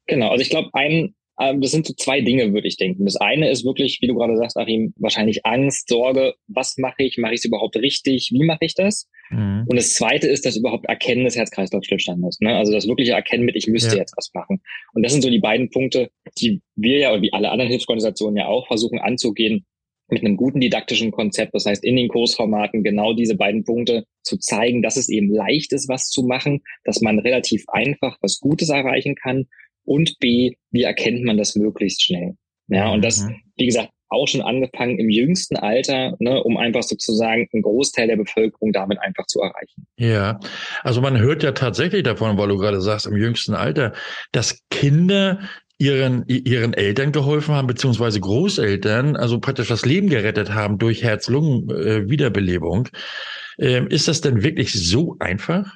Genau, 0.08 0.32
also 0.32 0.42
ich 0.42 0.50
glaube, 0.50 0.70
ein, 0.74 1.14
ähm, 1.42 1.60
das 1.60 1.72
sind 1.72 1.88
so 1.88 1.94
zwei 1.94 2.22
Dinge, 2.22 2.54
würde 2.54 2.68
ich 2.68 2.78
denken. 2.78 3.06
Das 3.06 3.16
eine 3.16 3.50
ist 3.50 3.66
wirklich, 3.66 4.00
wie 4.02 4.08
du 4.08 4.14
gerade 4.14 4.38
sagst, 4.38 4.58
Achim, 4.58 4.94
wahrscheinlich 4.98 5.46
Angst, 5.46 5.90
Sorge, 5.90 6.36
was 6.48 6.78
mache 6.78 7.04
ich, 7.04 7.18
mache 7.18 7.34
ich 7.34 7.40
es 7.40 7.46
überhaupt 7.46 7.76
richtig, 7.78 8.30
wie 8.32 8.46
mache 8.46 8.66
ich 8.66 8.76
das? 8.76 9.10
Mhm. 9.32 9.66
Und 9.68 9.76
das 9.76 9.96
zweite 9.96 10.28
ist 10.28 10.46
das 10.46 10.56
überhaupt 10.56 10.86
Erkennen 10.86 11.24
des 11.24 11.36
Herz-Kreislauf-Stillstandes. 11.36 12.40
Ne? 12.42 12.56
Also 12.56 12.72
das 12.72 12.88
wirkliche 12.88 13.14
Erkennen 13.14 13.46
mit, 13.46 13.56
ich 13.56 13.68
müsste 13.68 13.96
ja. 13.96 14.02
jetzt 14.02 14.14
was 14.16 14.30
machen. 14.36 14.62
Und 14.94 15.04
das 15.04 15.14
sind 15.14 15.24
so 15.24 15.30
die 15.30 15.40
beiden 15.40 15.70
Punkte, 15.70 16.12
die 16.38 16.62
wir 16.76 17.00
ja 17.00 17.14
und 17.14 17.24
wie 17.24 17.34
alle 17.34 17.50
anderen 17.50 17.72
Hilfsorganisationen 17.72 18.38
ja 18.38 18.46
auch 18.46 18.68
versuchen 18.68 19.00
anzugehen 19.00 19.66
mit 20.10 20.24
einem 20.24 20.38
guten 20.38 20.60
didaktischen 20.60 21.12
Konzept. 21.12 21.56
Das 21.56 21.66
heißt, 21.66 21.84
in 21.84 21.96
den 21.96 22.10
Kursformaten 22.10 22.84
genau 22.84 23.14
diese 23.14 23.36
beiden 23.36 23.64
Punkte 23.64 24.06
zu 24.22 24.38
zeigen, 24.38 24.82
dass 24.82 24.98
es 24.98 25.10
eben 25.10 25.34
leicht 25.34 25.74
ist, 25.74 25.88
was 25.88 26.10
zu 26.10 26.24
machen, 26.24 26.62
dass 26.84 27.02
man 27.02 27.18
relativ 27.18 27.64
einfach 27.70 28.18
was 28.22 28.40
Gutes 28.40 28.70
erreichen 28.70 29.16
kann 29.16 29.48
und 29.86 30.18
B, 30.20 30.54
wie 30.72 30.84
erkennt 30.84 31.24
man 31.24 31.38
das 31.38 31.56
möglichst 31.56 32.04
schnell. 32.04 32.36
Ja, 32.68 32.92
und 32.92 33.04
das, 33.04 33.24
mhm. 33.24 33.36
wie 33.58 33.66
gesagt, 33.66 33.90
auch 34.12 34.28
schon 34.28 34.42
angefangen 34.42 35.00
im 35.00 35.10
jüngsten 35.10 35.56
Alter, 35.56 36.16
ne, 36.20 36.44
um 36.44 36.58
einfach 36.58 36.84
sozusagen 36.84 37.48
einen 37.52 37.64
Großteil 37.64 38.08
der 38.08 38.18
Bevölkerung 38.18 38.74
damit 38.74 39.00
einfach 39.00 39.26
zu 39.26 39.40
erreichen. 39.40 39.88
Ja, 39.98 40.40
also 40.84 41.02
man 41.02 41.18
hört 41.18 41.44
ja 41.44 41.54
tatsächlich 41.54 42.04
davon, 42.04 42.38
weil 42.38 42.50
du 42.50 42.58
gerade 42.58 42.82
sagst, 42.82 43.08
im 43.08 43.16
jüngsten 43.16 43.54
Alter, 43.54 43.94
dass 44.34 44.62
Kinder 44.70 45.40
ihren, 45.78 46.26
ihren 46.28 46.74
Eltern 46.74 47.12
geholfen 47.12 47.56
haben, 47.56 47.68
beziehungsweise 47.68 48.20
Großeltern, 48.20 49.16
also 49.16 49.40
praktisch 49.40 49.70
das 49.70 49.86
Leben 49.86 50.10
gerettet 50.10 50.54
haben 50.54 50.78
durch 50.78 51.04
Herz-Lungen-Wiederbelebung. 51.04 52.90
Ähm, 53.58 53.88
ist 53.88 54.08
das 54.08 54.22
denn 54.22 54.44
wirklich 54.44 54.74
so 54.74 55.16
einfach? 55.20 55.74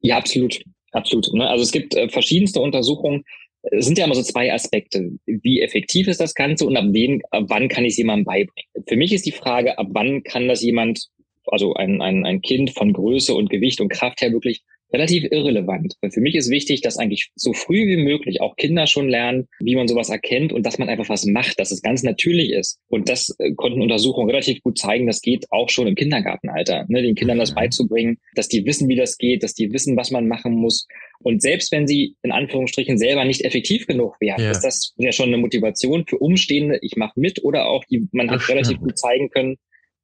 Ja, 0.00 0.16
absolut. 0.16 0.60
Absolut. 0.94 1.32
Ne? 1.34 1.48
Also 1.48 1.62
es 1.62 1.72
gibt 1.72 1.94
äh, 1.94 2.08
verschiedenste 2.08 2.60
Untersuchungen, 2.60 3.24
es 3.70 3.86
sind 3.86 3.98
ja 3.98 4.04
immer 4.04 4.14
so 4.14 4.22
zwei 4.22 4.52
Aspekte. 4.52 5.12
Wie 5.26 5.60
effektiv 5.60 6.06
ist 6.06 6.20
das 6.20 6.34
Ganze 6.34 6.66
und 6.66 6.76
ab, 6.76 6.84
wen, 6.88 7.22
ab 7.30 7.44
wann 7.48 7.68
kann 7.68 7.84
ich 7.84 7.92
es 7.92 7.98
jemandem 7.98 8.24
beibringen? 8.24 8.84
Für 8.86 8.96
mich 8.96 9.12
ist 9.12 9.26
die 9.26 9.32
Frage, 9.32 9.78
ab 9.78 9.88
wann 9.90 10.22
kann 10.22 10.48
das 10.48 10.62
jemand, 10.62 11.08
also 11.46 11.74
ein, 11.74 12.02
ein, 12.02 12.26
ein 12.26 12.42
Kind 12.42 12.72
von 12.72 12.92
Größe 12.92 13.34
und 13.34 13.50
Gewicht 13.50 13.80
und 13.80 13.88
Kraft 13.88 14.20
her 14.20 14.32
wirklich 14.32 14.62
relativ 14.94 15.24
irrelevant. 15.30 15.96
Weil 16.00 16.12
für 16.12 16.20
mich 16.20 16.34
ist 16.36 16.50
wichtig, 16.50 16.80
dass 16.80 16.96
eigentlich 16.96 17.30
so 17.34 17.52
früh 17.52 17.86
wie 17.86 17.96
möglich 17.96 18.40
auch 18.40 18.56
Kinder 18.56 18.86
schon 18.86 19.08
lernen, 19.08 19.48
wie 19.58 19.74
man 19.74 19.88
sowas 19.88 20.08
erkennt 20.08 20.52
und 20.52 20.64
dass 20.64 20.78
man 20.78 20.88
einfach 20.88 21.08
was 21.08 21.26
macht, 21.26 21.58
dass 21.58 21.72
es 21.72 21.82
ganz 21.82 22.02
natürlich 22.02 22.52
ist. 22.52 22.78
Und 22.88 23.08
das 23.08 23.34
äh, 23.38 23.52
konnten 23.54 23.82
Untersuchungen 23.82 24.30
relativ 24.30 24.62
gut 24.62 24.78
zeigen, 24.78 25.06
das 25.06 25.20
geht 25.20 25.46
auch 25.50 25.68
schon 25.68 25.88
im 25.88 25.96
Kindergartenalter, 25.96 26.86
ne, 26.88 27.02
den 27.02 27.16
Kindern 27.16 27.38
das 27.38 27.54
beizubringen, 27.54 28.18
dass 28.34 28.48
die 28.48 28.64
wissen, 28.64 28.88
wie 28.88 28.96
das 28.96 29.18
geht, 29.18 29.42
dass 29.42 29.54
die 29.54 29.72
wissen, 29.72 29.96
was 29.96 30.10
man 30.10 30.28
machen 30.28 30.54
muss. 30.54 30.86
Und 31.20 31.42
selbst 31.42 31.72
wenn 31.72 31.86
sie 31.86 32.16
in 32.22 32.32
Anführungsstrichen 32.32 32.98
selber 32.98 33.24
nicht 33.24 33.44
effektiv 33.44 33.86
genug 33.86 34.16
wären, 34.20 34.42
ja. 34.42 34.50
ist 34.50 34.60
das 34.60 34.94
ja 34.96 35.10
schon 35.10 35.28
eine 35.28 35.38
Motivation 35.38 36.06
für 36.06 36.18
Umstehende, 36.18 36.78
ich 36.82 36.96
mache 36.96 37.18
mit 37.18 37.42
oder 37.42 37.66
auch 37.66 37.84
die, 37.84 38.06
man 38.12 38.30
hat 38.30 38.48
relativ 38.48 38.78
gut 38.78 38.98
zeigen 38.98 39.30
können, 39.30 39.56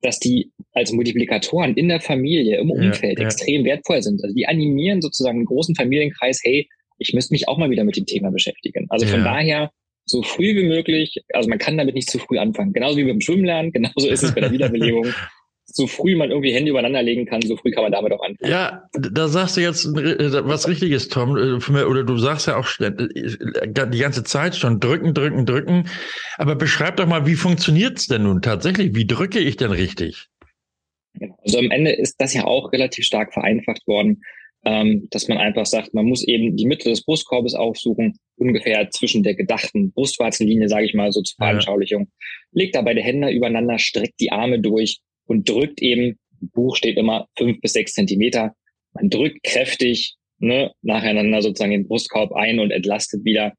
dass 0.03 0.19
die 0.19 0.51
als 0.73 0.93
Multiplikatoren 0.93 1.75
in 1.75 1.89
der 1.89 2.01
Familie, 2.01 2.59
im 2.59 2.71
Umfeld 2.71 3.19
ja, 3.19 3.23
ja. 3.23 3.27
extrem 3.27 3.65
wertvoll 3.65 4.03
sind. 4.03 4.23
Also 4.23 4.35
die 4.35 4.47
animieren 4.47 5.03
sozusagen 5.03 5.39
einen 5.39 5.47
großen 5.47 5.75
Familienkreis, 5.75 6.41
hey, 6.43 6.69
ich 6.99 7.13
müsste 7.13 7.35
mich 7.35 7.49
auch 7.49 7.59
mal 7.59 7.71
wieder 7.71 7.85
mit 7.85 7.97
dem 7.97 8.07
Thema 8.07 8.31
beschäftigen. 8.31 8.87
Also 8.89 9.07
von 9.07 9.25
daher 9.25 9.71
so 10.05 10.23
früh 10.23 10.55
wie 10.57 10.67
möglich, 10.67 11.23
also 11.33 11.49
man 11.49 11.59
kann 11.59 11.79
damit 11.79 11.95
nicht 11.95 12.11
zu 12.11 12.19
früh 12.19 12.39
anfangen. 12.39 12.73
Genauso 12.73 12.99
wie 12.99 13.05
beim 13.05 13.21
Schwimmen 13.21 13.45
lernen, 13.45 13.73
genauso 13.73 14.09
ist 14.09 14.23
es 14.23 14.35
bei 14.35 14.41
der 14.41 14.53
Wiederbelebung. 14.53 15.07
So 15.73 15.87
früh 15.87 16.17
man 16.17 16.31
irgendwie 16.31 16.53
Hände 16.53 16.71
übereinander 16.71 17.03
legen 17.03 17.27
kann, 17.27 17.43
so 17.43 17.57
früh 17.57 17.71
kann 17.71 17.85
man 17.85 17.93
damit 17.93 18.13
auch 18.13 18.23
anfangen. 18.23 18.51
Ja, 18.51 18.89
da 18.93 19.29
sagst 19.29 19.57
du 19.57 19.61
jetzt 19.61 19.85
äh, 19.87 20.47
was 20.47 20.69
Richtiges, 20.69 21.09
Tom. 21.09 21.37
Äh, 21.37 21.85
oder 21.85 22.05
du 22.05 22.17
sagst 22.19 22.47
ja 22.47 22.57
auch 22.57 22.69
äh, 22.81 22.91
die 22.91 23.99
ganze 23.99 24.25
Zeit 24.25 24.57
schon 24.57 24.81
drücken, 24.81 25.15
drücken, 25.15 25.47
drücken. 25.47 25.89
Aber 26.39 26.57
beschreib 26.57 26.97
doch 26.97 27.07
mal, 27.07 27.27
wie 27.27 27.35
funktioniert's 27.35 28.07
denn 28.07 28.25
nun 28.25 28.43
tatsächlich? 28.43 28.95
Wie 28.95 29.07
drücke 29.07 29.39
ich 29.39 29.57
denn 29.57 29.71
richtig? 29.71 30.29
Also 31.43 31.59
am 31.59 31.71
Ende 31.71 31.93
ist 31.93 32.17
das 32.21 32.35
ja 32.35 32.45
auch 32.45 32.73
relativ 32.73 33.05
stark 33.05 33.33
vereinfacht 33.33 33.87
worden, 33.87 34.23
ähm, 34.65 35.09
dass 35.11 35.29
man 35.29 35.39
einfach 35.39 35.67
sagt, 35.67 35.95
man 35.95 36.07
muss 36.07 36.27
eben 36.27 36.57
die 36.57 36.67
Mitte 36.67 36.89
des 36.89 37.05
Brustkorbes 37.05 37.55
aufsuchen, 37.55 38.19
ungefähr 38.37 38.91
zwischen 38.91 39.23
der 39.23 39.35
gedachten 39.35 39.93
Brustwarzenlinie, 39.93 40.69
sage 40.69 40.87
ich 40.87 40.95
mal 40.95 41.13
so 41.13 41.23
zur 41.23 41.37
Veranschaulichung. 41.37 42.03
Ja. 42.03 42.27
Legt 42.53 42.75
dabei 42.75 42.95
die 42.95 43.03
Hände 43.03 43.31
übereinander, 43.31 43.79
streckt 43.79 44.21
die 44.21 44.33
Arme 44.33 44.61
durch 44.61 45.01
und 45.31 45.49
drückt 45.49 45.81
eben 45.81 46.19
Buch 46.41 46.75
steht 46.75 46.99
immer 46.99 47.29
fünf 47.39 47.61
bis 47.61 47.75
sechs 47.75 47.93
Zentimeter. 47.93 48.53
Man 48.95 49.11
drückt 49.11 49.45
kräftig 49.45 50.17
ne, 50.39 50.73
nacheinander 50.83 51.41
sozusagen 51.41 51.71
den 51.71 51.87
Brustkorb 51.87 52.33
ein 52.33 52.59
und 52.59 52.73
entlastet 52.73 53.25
wieder 53.25 53.53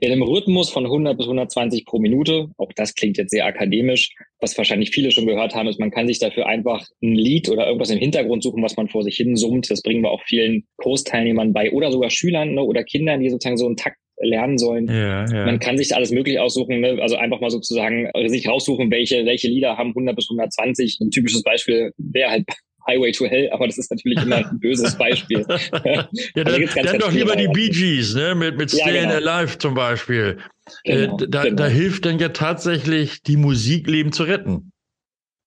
in 0.00 0.10
einem 0.10 0.22
Rhythmus 0.22 0.70
von 0.70 0.84
100 0.86 1.16
bis 1.16 1.26
120 1.26 1.84
pro 1.84 2.00
Minute. 2.00 2.48
Auch 2.56 2.72
das 2.74 2.94
klingt 2.94 3.16
jetzt 3.16 3.30
sehr 3.30 3.46
akademisch. 3.46 4.12
Was 4.40 4.58
wahrscheinlich 4.58 4.90
viele 4.90 5.12
schon 5.12 5.26
gehört 5.26 5.54
haben, 5.54 5.68
ist, 5.68 5.78
man 5.78 5.92
kann 5.92 6.08
sich 6.08 6.18
dafür 6.18 6.46
einfach 6.46 6.84
ein 7.00 7.14
Lied 7.14 7.48
oder 7.48 7.66
irgendwas 7.66 7.90
im 7.90 7.98
Hintergrund 7.98 8.42
suchen, 8.42 8.62
was 8.64 8.76
man 8.76 8.88
vor 8.88 9.04
sich 9.04 9.16
hin 9.16 9.36
summt. 9.36 9.70
Das 9.70 9.82
bringen 9.82 10.02
wir 10.02 10.10
auch 10.10 10.22
vielen 10.24 10.64
Kursteilnehmern 10.78 11.52
bei 11.52 11.70
oder 11.70 11.92
sogar 11.92 12.10
Schülern 12.10 12.54
ne, 12.54 12.62
oder 12.62 12.82
Kindern, 12.82 13.20
die 13.20 13.30
sozusagen 13.30 13.56
so 13.56 13.66
einen 13.66 13.76
Takt 13.76 13.98
lernen 14.20 14.58
sollen. 14.58 14.88
Ja, 14.88 15.26
ja. 15.26 15.46
Man 15.46 15.58
kann 15.58 15.78
sich 15.78 15.94
alles 15.94 16.10
möglich 16.10 16.38
aussuchen, 16.38 16.80
ne? 16.80 16.98
also 17.00 17.16
einfach 17.16 17.40
mal 17.40 17.50
sozusagen 17.50 18.10
sich 18.26 18.48
raussuchen, 18.48 18.90
welche, 18.90 19.24
welche 19.24 19.48
Lieder 19.48 19.76
haben 19.76 19.90
100 19.90 20.16
bis 20.16 20.28
120. 20.30 20.98
Ein 21.00 21.10
typisches 21.10 21.42
Beispiel 21.42 21.92
wäre 21.96 22.30
halt 22.30 22.44
Highway 22.86 23.12
to 23.12 23.26
Hell, 23.26 23.50
aber 23.50 23.66
das 23.66 23.76
ist 23.76 23.90
natürlich 23.90 24.22
immer 24.22 24.36
ein 24.36 24.60
böses 24.60 24.96
Beispiel. 24.96 25.44
ja, 25.48 26.08
dann, 26.34 26.68
da 26.74 26.82
dann 26.82 26.98
doch 26.98 27.12
lieber 27.12 27.36
die 27.36 27.48
Bee 27.48 27.68
Gees, 27.68 28.14
ne? 28.14 28.34
mit, 28.34 28.56
mit 28.56 28.70
Staying 28.70 29.10
ja, 29.10 29.18
genau. 29.18 29.30
Alive 29.30 29.58
zum 29.58 29.74
Beispiel. 29.74 30.38
Genau, 30.84 31.16
äh, 31.18 31.26
da, 31.28 31.42
genau. 31.44 31.56
da 31.56 31.66
hilft 31.66 32.06
dann 32.06 32.18
ja 32.18 32.30
tatsächlich, 32.30 33.22
die 33.22 33.36
Musik 33.36 33.86
Leben 33.86 34.12
zu 34.12 34.24
retten. 34.24 34.72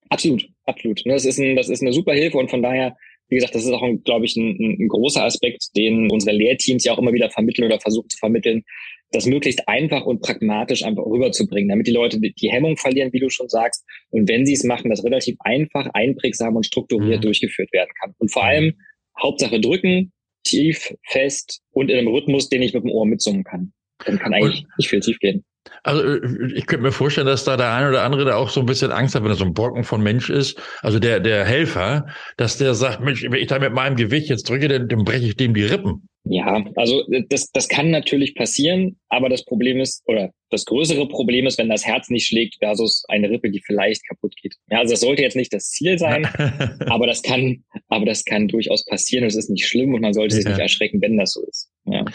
Absolut, 0.10 0.46
absolut. 0.66 1.02
Das 1.06 1.26
ist, 1.26 1.40
ein, 1.40 1.56
das 1.56 1.70
ist 1.70 1.82
eine 1.82 1.94
super 1.94 2.14
Hilfe 2.14 2.38
und 2.38 2.50
von 2.50 2.62
daher, 2.62 2.96
wie 3.32 3.36
gesagt, 3.36 3.56
das 3.56 3.64
ist 3.64 3.72
auch, 3.72 3.88
glaube 4.04 4.26
ich, 4.26 4.36
ein, 4.36 4.58
ein 4.60 4.88
großer 4.90 5.24
Aspekt, 5.24 5.70
den 5.78 6.12
unsere 6.12 6.36
Lehrteams 6.36 6.84
ja 6.84 6.92
auch 6.92 7.00
immer 7.00 7.14
wieder 7.14 7.30
vermitteln 7.30 7.66
oder 7.66 7.80
versuchen 7.80 8.10
zu 8.10 8.18
vermitteln, 8.18 8.64
das 9.12 9.26
möglichst 9.26 9.68
einfach 9.70 10.06
und 10.06 10.22
pragmatisch 10.22 10.84
einfach 10.84 11.06
rüberzubringen, 11.06 11.70
damit 11.70 11.88
die 11.88 11.92
Leute 11.92 12.20
die 12.20 12.52
Hemmung 12.52 12.76
verlieren, 12.76 13.14
wie 13.14 13.20
du 13.20 13.30
schon 13.30 13.48
sagst. 13.48 13.86
Und 14.10 14.28
wenn 14.28 14.46
sie 14.46 14.54
es 14.54 14.66
machen, 14.66 14.90
das 14.90 15.04
relativ 15.06 15.38
einfach, 15.40 15.88
einprägsam 15.94 16.58
und 16.58 16.66
strukturiert 16.66 17.20
mhm. 17.20 17.24
durchgeführt 17.24 17.72
werden 17.72 17.90
kann. 18.02 18.14
Und 18.18 18.32
vor 18.32 18.44
allem 18.44 18.74
Hauptsache 19.22 19.62
drücken, 19.62 20.12
tief, 20.44 20.94
fest 21.08 21.62
und 21.72 21.90
in 21.90 21.98
einem 21.98 22.10
Rhythmus, 22.10 22.50
den 22.50 22.62
ich 22.62 22.74
mit 22.74 22.84
dem 22.84 22.92
Ohr 22.92 23.06
mitsummen 23.06 23.46
kann. 23.46 23.72
Dann 24.06 24.20
kann 24.20 24.34
eigentlich 24.34 24.66
nicht 24.78 24.90
viel 24.90 25.00
tief 25.00 25.20
gehen. 25.20 25.44
Also 25.84 26.04
äh, 26.04 26.54
ich 26.56 26.66
könnte 26.66 26.84
mir 26.84 26.92
vorstellen, 26.92 27.28
dass 27.28 27.44
da 27.44 27.58
der 27.58 27.74
eine 27.74 27.90
oder 27.90 28.04
andere 28.04 28.26
da 28.26 28.36
auch 28.36 28.50
so 28.50 28.60
ein 28.60 28.66
bisschen 28.66 28.92
Angst 28.92 29.16
hat, 29.16 29.24
wenn 29.24 29.32
er 29.32 29.36
so 29.36 29.46
ein 29.46 29.54
Brocken 29.54 29.84
von 29.84 30.02
Mensch 30.02 30.30
ist, 30.30 30.60
also 30.82 31.00
der, 31.00 31.20
der 31.20 31.46
Helfer, 31.46 32.08
dass 32.38 32.58
der 32.58 32.74
sagt, 32.74 33.02
Mensch, 33.02 33.24
wenn 33.24 33.34
ich 33.34 33.48
da 33.48 33.60
mit 33.60 33.74
meinem 33.74 33.96
Gewicht 33.96 34.30
jetzt 34.30 34.50
drücke, 34.50 34.68
dann, 34.68 34.88
dann 34.88 35.04
breche 35.04 35.26
ich 35.26 35.38
dem 35.38 35.54
die 35.54 35.64
Rippen. 35.64 36.08
Ja, 36.24 36.64
also 36.76 37.04
das, 37.30 37.52
das 37.52 37.68
kann 37.68 37.90
natürlich 37.90 38.36
passieren, 38.36 39.00
aber 39.10 39.28
das 39.28 39.44
Problem 39.44 39.80
ist, 39.80 40.04
oder 40.06 40.30
das 40.52 40.66
größere 40.66 41.08
Problem 41.08 41.48
ist, 41.48 41.58
wenn 41.58 41.70
das 41.70 41.86
Herz 41.86 42.10
nicht 42.10 42.28
schlägt 42.28 42.58
versus 42.60 43.04
eine 43.08 43.30
Rippe, 43.30 43.50
die 43.50 43.62
vielleicht 43.66 44.08
kaputt 44.08 44.36
geht. 44.40 44.54
Ja, 44.70 44.80
also 44.80 44.94
das 44.94 45.02
sollte 45.02 45.24
jetzt 45.24 45.36
nicht 45.36 45.52
das 45.52 45.72
Ziel 45.72 45.98
sein, 45.98 46.26
aber 46.88 47.08
das 47.08 47.24
kann, 47.24 47.64
aber 47.88 48.06
das 48.06 48.24
kann 48.24 48.48
durchaus 48.48 48.86
passieren. 48.86 49.26
Es 49.26 49.36
ist 49.36 49.50
nicht 49.50 49.66
schlimm 49.66 49.96
und 49.96 50.02
man 50.02 50.14
sollte 50.14 50.36
sich 50.36 50.46
nicht 50.46 50.60
erschrecken, 50.60 51.02
wenn 51.02 51.18
das 51.18 51.32
so 51.32 51.44
ist. 51.48 51.72
Ja. 51.86 52.06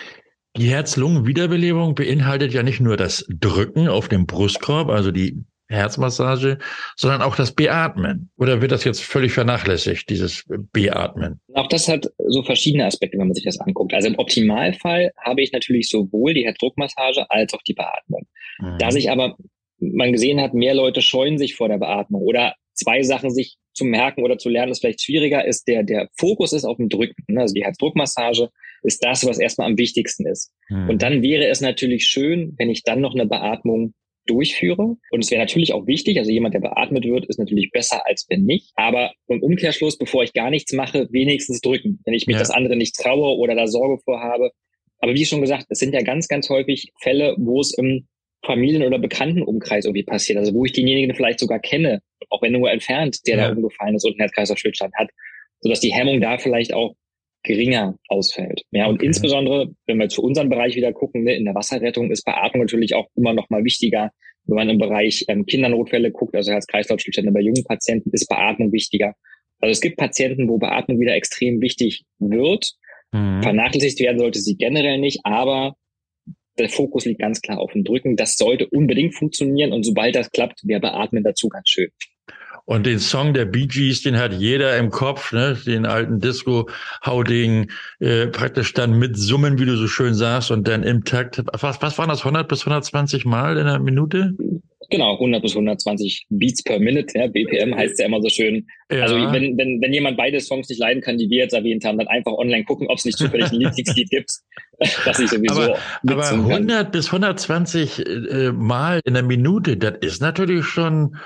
Die 0.57 0.69
Herz-Lungen-Wiederbelebung 0.69 1.95
beinhaltet 1.95 2.53
ja 2.53 2.63
nicht 2.63 2.81
nur 2.81 2.97
das 2.97 3.27
Drücken 3.29 3.89
auf 3.89 4.09
dem 4.09 4.27
Brustkorb, 4.27 4.89
also 4.89 5.11
die 5.11 5.45
Herzmassage, 5.69 6.59
sondern 6.97 7.23
auch 7.23 7.35
das 7.35 7.53
Beatmen. 7.53 8.31
Oder 8.37 8.63
wird 8.63 8.73
das 8.73 8.85
jetzt 8.85 9.03
völlig 9.03 9.33
vernachlässigt, 9.33 10.09
dieses 10.09 10.45
Beatmen? 10.73 11.41
Auch 11.55 11.67
das 11.69 11.89
hat 11.89 12.07
so 12.29 12.43
verschiedene 12.43 12.87
Aspekte, 12.87 13.19
wenn 13.19 13.27
man 13.27 13.35
sich 13.35 13.45
das 13.45 13.59
anguckt. 13.59 13.93
Also 13.93 14.09
im 14.09 14.19
Optimalfall 14.19 15.11
habe 15.25 15.43
ich 15.43 15.53
natürlich 15.53 15.89
sowohl 15.89 16.35
die 16.35 16.45
Herzdruckmassage 16.45 17.29
als 17.31 17.53
auch 17.53 17.63
die 17.63 17.75
Beatmung. 17.75 18.27
Mhm. 18.61 18.79
Da 18.79 18.91
sich 18.91 19.11
aber 19.11 19.37
man 19.79 20.13
gesehen 20.13 20.41
hat, 20.41 20.55
mehr 20.55 20.75
Leute 20.75 21.03
scheuen 21.03 21.37
sich 21.37 21.55
vor 21.55 21.69
der 21.69 21.79
Beatmung 21.79 22.23
oder 22.23 22.55
zwei 22.73 23.03
Sachen 23.03 23.31
sich 23.31 23.57
zu 23.75 23.85
merken 23.85 24.23
oder 24.23 24.39
zu 24.39 24.49
lernen, 24.49 24.73
ist 24.73 24.81
vielleicht 24.81 25.03
schwieriger, 25.03 25.45
ist 25.45 25.69
der, 25.69 25.83
der 25.83 26.09
Fokus 26.17 26.53
ist 26.53 26.65
auf 26.65 26.79
dem 26.79 26.89
Drücken. 26.89 27.25
Ne? 27.27 27.43
Also 27.43 27.55
die 27.55 27.65
Herzdruckmassage 27.65 28.51
ist 28.87 29.05
das, 29.05 29.27
was 29.27 29.39
erstmal 29.39 29.69
am 29.69 29.79
wichtigsten 29.79 30.27
ist. 30.27 30.53
Mhm. 30.69 30.89
Und 30.89 31.03
dann 31.03 31.23
wäre 31.23 31.47
es 31.47 31.61
natürlich 31.61 32.05
schön, 32.05 32.55
wenn 32.59 32.71
ich 32.71 32.83
dann 32.83 33.01
noch 33.01 33.15
eine 33.15 33.27
Beatmung 33.27 33.95
durchführe. 34.27 34.97
Und 35.11 35.25
es 35.25 35.31
wäre 35.31 35.41
natürlich 35.41 35.73
auch 35.73 35.87
wichtig, 35.87 36.19
also 36.19 36.31
jemand, 36.31 36.55
der 36.55 36.61
beatmet 36.61 37.05
wird, 37.05 37.27
ist 37.27 37.39
natürlich 37.39 37.71
besser 37.71 38.07
als 38.07 38.27
wenn 38.29 38.43
nicht. 38.43 38.73
Aber 38.75 39.13
im 39.29 39.43
Umkehrschluss, 39.43 39.99
bevor 39.99 40.25
ich 40.25 40.33
gar 40.33 40.51
nichts 40.51 40.73
mache, 40.73 41.09
wenigstens 41.11 41.61
drücken, 41.61 42.01
wenn 42.05 42.15
ich 42.15 42.27
mich 42.27 42.35
ja. 42.35 42.41
das 42.41 42.51
andere 42.51 42.77
nicht 42.77 42.97
traue 42.97 43.37
oder 43.39 43.55
da 43.55 43.67
Sorge 43.67 44.03
vorhabe. 44.03 44.51
Aber 44.99 45.15
wie 45.15 45.27
schon 45.27 45.41
gesagt, 45.41 45.67
es 45.69 45.79
sind 45.79 45.95
ja 45.95 46.03
ganz, 46.03 46.29
ganz 46.29 46.49
häufig 46.49 46.93
Fälle, 47.01 47.37
wo 47.39 47.61
es 47.61 47.77
im 47.77 48.09
Familien- 48.45 48.83
oder 48.83 48.99
Bekanntenumkreis 48.99 49.85
irgendwie 49.85 50.05
passiert. 50.05 50.39
Also 50.39 50.55
wo 50.55 50.65
ich 50.65 50.73
denjenigen 50.73 51.15
vielleicht 51.15 51.39
sogar 51.39 51.59
kenne, 51.59 52.01
auch 52.31 52.43
wenn 52.43 52.53
nur 52.53 52.71
entfernt, 52.71 53.19
der 53.27 53.37
ja. 53.37 53.49
da 53.49 53.55
umgefallen 53.55 53.95
ist 53.97 54.05
und 54.05 54.13
einen 54.13 54.21
Herz-Kreislauf-Stillstand 54.21 54.95
hat, 54.95 55.11
sodass 55.61 55.81
die 55.81 55.93
Hemmung 55.93 56.21
da 56.21 56.39
vielleicht 56.39 56.73
auch 56.73 56.95
geringer 57.47 57.97
ausfällt. 58.09 58.63
Ja, 58.73 58.87
und 58.87 58.97
okay. 58.97 59.07
insbesondere, 59.07 59.69
wenn 59.87 59.99
wir 59.99 60.05
jetzt 60.05 60.17
für 60.17 60.21
unseren 60.21 60.49
Bereich 60.49 60.77
wieder 60.77 60.93
gucken, 60.93 61.25
ne, 61.25 61.35
in 61.35 61.45
der 61.45 61.55
Wasserrettung 61.55 62.11
ist 62.11 62.25
Beatmung 62.25 62.63
natürlich 62.63 62.95
auch 62.95 63.07
immer 63.17 63.33
noch 63.33 63.49
mal 63.49 63.65
wichtiger. 63.65 64.11
Wenn 64.45 64.57
man 64.57 64.69
im 64.69 64.79
Bereich 64.79 65.25
ähm, 65.29 65.47
Kindernotfälle 65.47 66.11
guckt, 66.11 66.35
also 66.35 66.53
Herz-Kreislauf-Zustände 66.53 67.33
bei 67.33 67.41
jungen 67.41 67.65
Patienten, 67.65 68.11
ist 68.13 68.29
Beatmung 68.29 68.73
wichtiger. 68.73 69.15
Also 69.61 69.73
es 69.73 69.81
gibt 69.81 69.97
Patienten, 69.97 70.49
wo 70.49 70.59
Beatmung 70.59 71.01
wieder 71.01 71.15
extrem 71.15 71.61
wichtig 71.61 72.05
wird. 72.19 72.73
Mhm. 73.13 73.43
Vernachlässigt 73.43 74.01
werden 74.01 74.19
sollte 74.19 74.41
sie 74.41 74.57
generell 74.57 74.99
nicht, 74.99 75.21
aber 75.25 75.75
der 76.59 76.69
Fokus 76.69 77.05
liegt 77.05 77.21
ganz 77.21 77.41
klar 77.41 77.59
auf 77.59 77.73
dem 77.73 77.85
Drücken. 77.85 78.17
Das 78.17 78.37
sollte 78.37 78.67
unbedingt 78.69 79.15
funktionieren 79.15 79.73
und 79.73 79.85
sobald 79.85 80.15
das 80.15 80.31
klappt, 80.31 80.61
wäre 80.65 80.81
Beatmen 80.81 81.23
dazu 81.23 81.49
ganz 81.49 81.69
schön. 81.69 81.89
Und 82.67 82.85
den 82.85 82.99
Song 82.99 83.33
der 83.33 83.45
Bee 83.45 83.67
Gees, 83.67 84.03
den 84.03 84.19
hat 84.19 84.33
jeder 84.33 84.77
im 84.77 84.91
Kopf, 84.91 85.33
ne? 85.33 85.57
den 85.67 85.87
alten 85.87 86.19
Disco-Hauding, 86.19 87.71
äh, 88.01 88.27
praktisch 88.27 88.75
dann 88.75 88.99
mit 88.99 89.17
Summen, 89.17 89.61
wie 89.61 89.67
du 89.67 89.77
so 89.77 89.87
schön 89.87 90.15
sagst, 90.15 90.51
und 90.51 90.67
dann 90.67 90.83
im 90.83 91.05
Takt. 91.05 91.43
Was, 91.61 91.81
was 91.81 91.97
waren 91.97 92.09
das, 92.09 92.21
100 92.21 92.49
bis 92.49 92.63
120 92.63 93.25
Mal 93.25 93.57
in 93.57 93.69
einer 93.69 93.79
Minute? 93.79 94.35
Genau, 94.91 95.15
100 95.15 95.43
bis 95.43 95.53
120 95.53 96.27
Beats 96.29 96.63
per 96.63 96.81
Minute, 96.81 97.17
ja, 97.17 97.29
BPM 97.29 97.75
heißt 97.75 98.01
ja 98.01 98.07
immer 98.07 98.21
so 98.21 98.29
schön. 98.29 98.67
Ja. 98.91 99.03
Also 99.03 99.17
wenn, 99.17 99.57
wenn, 99.57 99.81
wenn 99.81 99.93
jemand 99.93 100.17
beide 100.17 100.41
Songs 100.41 100.69
nicht 100.69 100.79
leiden 100.79 101.03
kann, 101.03 101.19
die 101.19 101.31
wir 101.31 101.39
jetzt 101.39 101.55
erwähnt 101.55 101.85
haben, 101.85 101.99
dann 101.99 102.09
einfach 102.09 102.33
online 102.33 102.65
gucken, 102.65 102.89
ob 102.89 102.99
es 102.99 103.05
nicht 103.05 103.19
zufällig 103.19 103.51
ein 103.51 103.61
Lieblingslied 103.61 104.11
gibt, 104.11 104.31
das 105.05 105.19
ich 105.21 105.31
sowieso 105.31 105.63
Aber, 105.63 105.79
aber 106.09 106.29
100 106.29 106.83
kann. 106.83 106.91
bis 106.91 107.07
120 107.07 108.07
äh, 108.07 108.53
Mal 108.53 109.01
in 109.05 109.15
der 109.15 109.23
Minute, 109.23 109.77
das 109.77 109.99
ist 110.01 110.21
natürlich 110.21 110.65
schon 110.65 111.17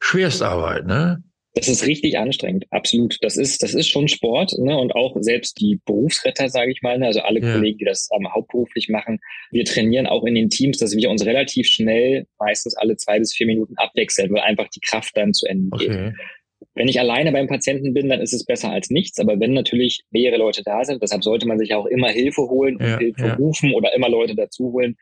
Schwerstarbeit, 0.00 0.86
ne? 0.86 1.22
Das 1.54 1.66
ist 1.66 1.84
richtig 1.84 2.16
anstrengend, 2.16 2.66
absolut. 2.70 3.18
Das 3.22 3.36
ist, 3.36 3.62
das 3.62 3.74
ist 3.74 3.88
schon 3.88 4.06
Sport, 4.06 4.52
ne? 4.58 4.78
Und 4.78 4.94
auch 4.94 5.16
selbst 5.20 5.60
die 5.60 5.80
Berufsretter, 5.84 6.48
sage 6.48 6.70
ich 6.70 6.80
mal, 6.80 6.98
ne? 6.98 7.06
also 7.06 7.20
alle 7.20 7.40
ja. 7.40 7.52
Kollegen, 7.52 7.78
die 7.78 7.84
das 7.84 8.08
ähm, 8.16 8.32
hauptberuflich 8.32 8.88
machen, 8.88 9.18
wir 9.50 9.64
trainieren 9.64 10.06
auch 10.06 10.24
in 10.24 10.36
den 10.36 10.48
Teams, 10.48 10.78
dass 10.78 10.96
wir 10.96 11.10
uns 11.10 11.26
relativ 11.26 11.66
schnell, 11.66 12.26
meistens 12.38 12.76
alle 12.76 12.96
zwei 12.96 13.18
bis 13.18 13.34
vier 13.34 13.46
Minuten 13.46 13.74
abwechseln, 13.76 14.32
weil 14.32 14.42
einfach 14.42 14.68
die 14.68 14.80
Kraft 14.80 15.16
dann 15.16 15.34
zu 15.34 15.46
Ende 15.46 15.76
geht. 15.76 15.90
Okay. 15.90 16.12
Wenn 16.74 16.88
ich 16.88 17.00
alleine 17.00 17.32
beim 17.32 17.48
Patienten 17.48 17.94
bin, 17.94 18.08
dann 18.08 18.20
ist 18.20 18.32
es 18.32 18.44
besser 18.44 18.70
als 18.70 18.90
nichts. 18.90 19.18
Aber 19.18 19.40
wenn 19.40 19.52
natürlich 19.52 20.02
mehrere 20.10 20.38
Leute 20.38 20.62
da 20.62 20.84
sind, 20.84 21.02
deshalb 21.02 21.24
sollte 21.24 21.48
man 21.48 21.58
sich 21.58 21.74
auch 21.74 21.86
immer 21.86 22.10
Hilfe 22.10 22.42
holen 22.42 22.76
und 22.76 22.86
ja, 22.86 22.98
Hilfe 22.98 23.26
ja. 23.26 23.34
rufen 23.34 23.74
oder 23.74 23.92
immer 23.94 24.08
Leute 24.08 24.36
dazu 24.36 24.72
holen, 24.72 24.96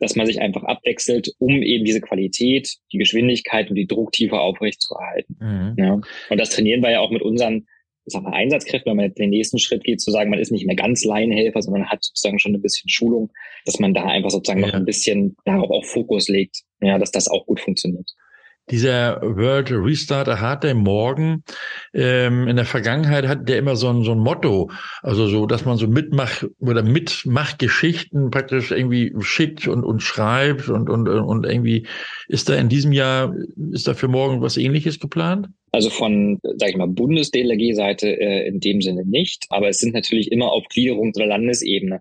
dass 0.00 0.16
man 0.16 0.26
sich 0.26 0.40
einfach 0.40 0.64
abwechselt, 0.64 1.32
um 1.38 1.62
eben 1.62 1.84
diese 1.84 2.00
Qualität, 2.00 2.76
die 2.92 2.98
Geschwindigkeit 2.98 3.70
und 3.70 3.76
die 3.76 3.86
Drucktiefe 3.86 4.38
aufrechtzuerhalten. 4.38 5.36
Mhm. 5.40 5.74
Ja. 5.78 6.00
Und 6.30 6.40
das 6.40 6.50
trainieren 6.50 6.82
wir 6.82 6.90
ja 6.90 7.00
auch 7.00 7.10
mit 7.10 7.22
unseren 7.22 7.66
ich 8.06 8.12
sag 8.12 8.22
mal, 8.22 8.34
Einsatzkräften, 8.34 8.90
wenn 8.90 8.98
man 8.98 9.14
den 9.14 9.30
nächsten 9.30 9.58
Schritt 9.58 9.82
geht, 9.82 9.98
zu 9.98 10.10
sagen, 10.10 10.28
man 10.28 10.38
ist 10.38 10.52
nicht 10.52 10.66
mehr 10.66 10.76
ganz 10.76 11.04
Laienhelfer, 11.04 11.62
sondern 11.62 11.88
hat 11.88 12.04
sozusagen 12.04 12.38
schon 12.38 12.54
ein 12.54 12.60
bisschen 12.60 12.90
Schulung, 12.90 13.32
dass 13.64 13.78
man 13.78 13.94
da 13.94 14.04
einfach 14.04 14.28
sozusagen 14.28 14.60
ja. 14.60 14.66
noch 14.66 14.74
ein 14.74 14.84
bisschen 14.84 15.36
darauf 15.46 15.70
auch 15.70 15.86
Fokus 15.86 16.28
legt, 16.28 16.64
ja, 16.82 16.98
dass 16.98 17.12
das 17.12 17.28
auch 17.28 17.46
gut 17.46 17.60
funktioniert 17.60 18.10
dieser 18.70 19.20
World 19.22 19.70
Restart 19.70 20.28
a 20.28 20.40
Hard 20.40 20.64
Day 20.64 20.74
morgen, 20.74 21.44
ähm, 21.92 22.48
in 22.48 22.56
der 22.56 22.64
Vergangenheit 22.64 23.26
hat 23.26 23.48
der 23.48 23.58
immer 23.58 23.76
so 23.76 23.88
ein, 23.88 24.02
so 24.02 24.12
ein 24.12 24.18
Motto, 24.18 24.70
also 25.02 25.26
so, 25.26 25.46
dass 25.46 25.64
man 25.64 25.76
so 25.76 25.86
mitmacht 25.86 26.46
oder 26.60 26.82
mitmacht 26.82 27.58
Geschichten 27.58 28.30
praktisch 28.30 28.70
irgendwie 28.70 29.12
schickt 29.20 29.68
und, 29.68 29.84
und 29.84 30.00
schreibt 30.00 30.68
und, 30.68 30.88
und, 30.88 31.08
und 31.08 31.44
irgendwie 31.44 31.86
ist 32.28 32.48
da 32.48 32.54
in 32.54 32.68
diesem 32.68 32.92
Jahr, 32.92 33.34
ist 33.72 33.86
da 33.86 33.94
für 33.94 34.08
morgen 34.08 34.40
was 34.40 34.56
ähnliches 34.56 34.98
geplant? 34.98 35.48
Also 35.72 35.90
von, 35.90 36.38
sag 36.56 36.70
ich 36.70 36.76
mal, 36.76 36.86
Bundes-DLRG-Seite 36.86 38.08
äh, 38.08 38.46
in 38.46 38.60
dem 38.60 38.80
Sinne 38.80 39.04
nicht, 39.04 39.44
aber 39.50 39.68
es 39.68 39.78
sind 39.78 39.92
natürlich 39.92 40.30
immer 40.30 40.52
auf 40.52 40.64
Gliederungs- 40.72 41.16
oder 41.16 41.26
Landesebene 41.26 42.00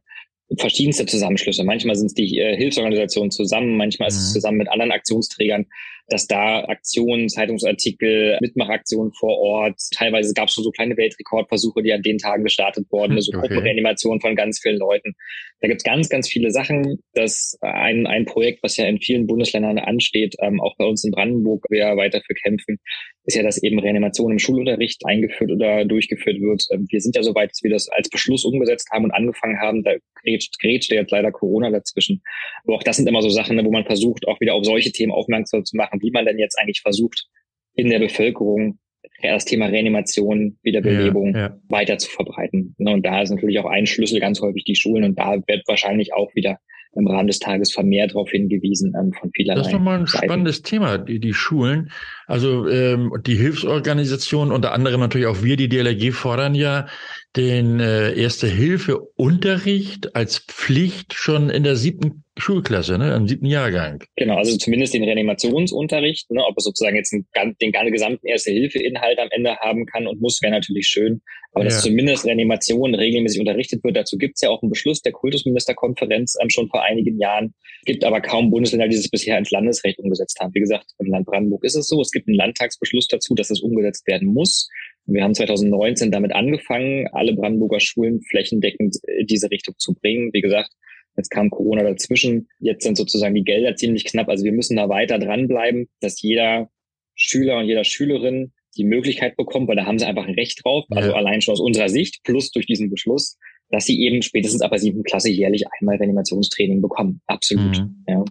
verschiedenste 0.57 1.05
Zusammenschlüsse. 1.05 1.63
Manchmal 1.63 1.95
sind 1.95 2.07
es 2.07 2.13
die 2.13 2.37
äh, 2.37 2.55
Hilfsorganisationen 2.55 3.31
zusammen, 3.31 3.77
manchmal 3.77 4.09
ist 4.09 4.17
es 4.17 4.29
mhm. 4.29 4.33
zusammen 4.33 4.57
mit 4.57 4.69
anderen 4.69 4.91
Aktionsträgern 4.91 5.65
dass 6.07 6.27
da 6.27 6.63
Aktionen, 6.65 7.29
Zeitungsartikel, 7.29 8.37
Mitmachaktionen 8.41 9.13
vor 9.13 9.37
Ort, 9.37 9.79
teilweise 9.95 10.33
gab 10.33 10.47
es 10.47 10.53
schon 10.53 10.63
so 10.63 10.71
kleine 10.71 10.97
Weltrekordversuche, 10.97 11.81
die 11.81 11.93
an 11.93 12.01
den 12.01 12.17
Tagen 12.17 12.43
gestartet 12.43 12.87
wurden, 12.91 13.19
so 13.21 13.31
okay. 13.31 13.47
Gruppenreanimationen 13.47 14.19
von 14.19 14.35
ganz 14.35 14.59
vielen 14.59 14.77
Leuten. 14.77 15.13
Da 15.61 15.67
gibt 15.67 15.79
es 15.79 15.83
ganz, 15.83 16.09
ganz 16.09 16.27
viele 16.27 16.51
Sachen. 16.51 16.99
Das 17.13 17.57
ein, 17.61 18.05
ein 18.05 18.25
Projekt, 18.25 18.63
was 18.63 18.75
ja 18.75 18.85
in 18.85 18.99
vielen 18.99 19.27
Bundesländern 19.27 19.79
ansteht, 19.79 20.35
ähm, 20.41 20.59
auch 20.59 20.75
bei 20.77 20.85
uns 20.85 21.03
in 21.05 21.11
Brandenburg, 21.11 21.65
wir 21.69 21.95
weiter 21.95 22.21
für 22.25 22.33
kämpfen, 22.33 22.79
ist 23.25 23.35
ja, 23.35 23.43
dass 23.43 23.61
eben 23.61 23.79
Reanimation 23.79 24.31
im 24.31 24.39
Schulunterricht 24.39 25.05
eingeführt 25.05 25.51
oder 25.51 25.85
durchgeführt 25.85 26.41
wird. 26.41 26.65
Ähm, 26.71 26.87
wir 26.89 26.99
sind 26.99 27.15
ja 27.15 27.23
so 27.23 27.33
weit, 27.35 27.51
dass 27.51 27.63
wir 27.63 27.71
das 27.71 27.89
als 27.89 28.09
Beschluss 28.09 28.43
umgesetzt 28.43 28.89
haben 28.91 29.05
und 29.05 29.11
angefangen 29.11 29.59
haben. 29.59 29.83
Da 29.83 29.93
grätscht, 30.21 30.59
grätscht 30.59 30.91
jetzt 30.91 31.11
leider 31.11 31.31
Corona 31.31 31.69
dazwischen. 31.69 32.21
Aber 32.65 32.75
auch 32.75 32.83
das 32.83 32.97
sind 32.97 33.07
immer 33.07 33.21
so 33.21 33.29
Sachen, 33.29 33.55
ne, 33.55 33.63
wo 33.63 33.71
man 33.71 33.85
versucht, 33.85 34.27
auch 34.27 34.39
wieder 34.41 34.55
auf 34.55 34.65
solche 34.65 34.91
Themen 34.91 35.11
aufmerksam 35.11 35.63
zu 35.63 35.77
machen, 35.77 36.01
wie 36.01 36.11
man 36.11 36.25
denn 36.25 36.37
jetzt 36.37 36.57
eigentlich 36.59 36.81
versucht, 36.81 37.27
in 37.75 37.89
der 37.89 37.99
Bevölkerung 37.99 38.79
das 39.21 39.45
Thema 39.45 39.67
Reanimation, 39.67 40.57
Wiederbelebung 40.63 41.33
ja, 41.33 41.39
ja. 41.39 41.57
weiter 41.69 41.97
zu 41.97 42.09
verbreiten. 42.09 42.75
Ne, 42.77 42.91
und 42.91 43.05
da 43.05 43.21
ist 43.21 43.29
natürlich 43.29 43.59
auch 43.59 43.65
ein 43.65 43.85
Schlüssel 43.85 44.19
ganz 44.19 44.41
häufig 44.41 44.65
die 44.65 44.75
Schulen 44.75 45.05
und 45.05 45.17
da 45.17 45.37
wird 45.47 45.67
wahrscheinlich 45.67 46.13
auch 46.13 46.33
wieder 46.35 46.59
im 46.95 47.07
Rahmen 47.07 47.27
des 47.27 47.39
Tages 47.39 47.71
vermehrt 47.71 48.11
darauf 48.11 48.29
hingewiesen 48.29 48.93
ähm, 48.99 49.13
von 49.13 49.31
vielerlei. 49.31 49.59
Das 49.59 49.67
ist 49.67 49.73
nochmal 49.73 49.99
ein 49.99 50.05
Seiten. 50.05 50.25
spannendes 50.25 50.61
Thema, 50.61 50.97
die, 50.97 51.19
die 51.19 51.33
Schulen. 51.33 51.91
Also 52.27 52.67
ähm, 52.69 53.11
die 53.25 53.35
Hilfsorganisationen, 53.35 54.53
unter 54.53 54.73
anderem 54.73 54.99
natürlich 54.99 55.27
auch 55.27 55.43
wir, 55.43 55.57
die 55.57 55.69
DLRG, 55.69 56.13
fordern 56.13 56.55
ja 56.55 56.87
den 57.35 57.79
äh, 57.79 58.13
Erste-Hilfe-Unterricht 58.13 60.15
als 60.15 60.39
Pflicht 60.39 61.13
schon 61.13 61.49
in 61.49 61.63
der 61.63 61.75
siebten 61.75 62.23
Schulklasse, 62.37 62.97
ne, 62.97 63.15
im 63.15 63.27
siebten 63.27 63.45
Jahrgang. 63.45 64.03
Genau, 64.15 64.37
also 64.37 64.57
zumindest 64.57 64.93
den 64.93 65.03
Reanimationsunterricht, 65.03 66.29
ne, 66.31 66.43
ob 66.43 66.57
es 66.57 66.63
sozusagen 66.63 66.95
jetzt 66.95 67.13
einen, 67.13 67.55
den 67.57 67.71
gesamten 67.91 68.25
Erste-Hilfe-Inhalt 68.25 69.19
am 69.19 69.27
Ende 69.31 69.55
haben 69.57 69.85
kann 69.85 70.07
und 70.07 70.21
muss, 70.21 70.41
wäre 70.41 70.51
natürlich 70.51 70.87
schön. 70.87 71.21
Aber 71.53 71.63
ja. 71.63 71.69
dass 71.69 71.83
zumindest 71.83 72.25
Reanimation 72.25 72.95
regelmäßig 72.95 73.39
unterrichtet 73.39 73.83
wird, 73.83 73.95
dazu 73.95 74.17
gibt 74.17 74.35
es 74.35 74.41
ja 74.41 74.49
auch 74.49 74.63
einen 74.63 74.71
Beschluss 74.71 75.01
der 75.01 75.11
Kultusministerkonferenz 75.11 76.35
ähm, 76.41 76.49
schon 76.49 76.69
vor 76.69 76.83
einigen 76.83 77.19
Jahren. 77.19 77.53
Gibt 77.85 78.03
aber 78.03 78.21
kaum 78.21 78.49
Bundesländer, 78.49 78.87
die 78.87 78.95
es 78.95 79.09
bisher 79.09 79.37
ins 79.37 79.51
Landesrecht 79.51 79.99
umgesetzt 79.99 80.39
haben. 80.39 80.53
Wie 80.55 80.61
gesagt, 80.61 80.91
im 80.97 81.07
Land 81.07 81.27
Brandenburg 81.27 81.63
ist 81.63 81.75
es 81.75 81.87
so. 81.87 82.01
Es 82.01 82.11
gibt 82.11 82.27
einen 82.27 82.37
Landtagsbeschluss 82.37 83.07
dazu, 83.07 83.35
dass 83.35 83.51
es 83.51 83.61
umgesetzt 83.61 84.07
werden 84.07 84.33
muss. 84.33 84.69
Wir 85.05 85.23
haben 85.23 85.33
2019 85.33 86.11
damit 86.11 86.33
angefangen, 86.33 87.07
alle 87.11 87.33
Brandenburger 87.33 87.79
Schulen 87.79 88.21
flächendeckend 88.21 88.97
in 89.19 89.27
diese 89.27 89.51
Richtung 89.51 89.75
zu 89.77 89.93
bringen. 89.93 90.31
Wie 90.33 90.41
gesagt, 90.41 90.71
jetzt 91.17 91.29
kam 91.29 91.49
Corona 91.49 91.83
dazwischen. 91.83 92.47
Jetzt 92.59 92.83
sind 92.83 92.95
sozusagen 92.95 93.35
die 93.35 93.43
Gelder 93.43 93.75
ziemlich 93.75 94.05
knapp. 94.05 94.29
Also 94.29 94.45
wir 94.45 94.53
müssen 94.53 94.77
da 94.77 94.89
weiter 94.89 95.19
dranbleiben, 95.19 95.89
dass 95.99 96.21
jeder 96.21 96.69
Schüler 97.15 97.59
und 97.59 97.65
jeder 97.65 97.83
Schülerin 97.83 98.53
die 98.75 98.85
Möglichkeit 98.85 99.35
bekommt, 99.35 99.67
weil 99.67 99.75
da 99.75 99.85
haben 99.85 99.99
sie 99.99 100.05
einfach 100.05 100.25
ein 100.25 100.33
Recht 100.33 100.63
drauf, 100.63 100.85
also 100.89 101.09
ja. 101.09 101.15
allein 101.15 101.41
schon 101.41 101.53
aus 101.53 101.59
unserer 101.59 101.89
Sicht, 101.89 102.23
plus 102.23 102.49
durch 102.51 102.65
diesen 102.65 102.89
Beschluss, 102.89 103.37
dass 103.69 103.85
sie 103.85 104.01
eben 104.01 104.21
spätestens 104.21 104.61
ab 104.61 104.71
der 104.71 104.79
siebten 104.79 105.03
Klasse 105.03 105.29
jährlich 105.29 105.65
einmal 105.79 105.97
Reanimationstraining 105.97 106.81
bekommen. 106.81 107.21
Absolut. 107.27 107.77
Mhm. 107.77 108.03
Ja. 108.07 108.23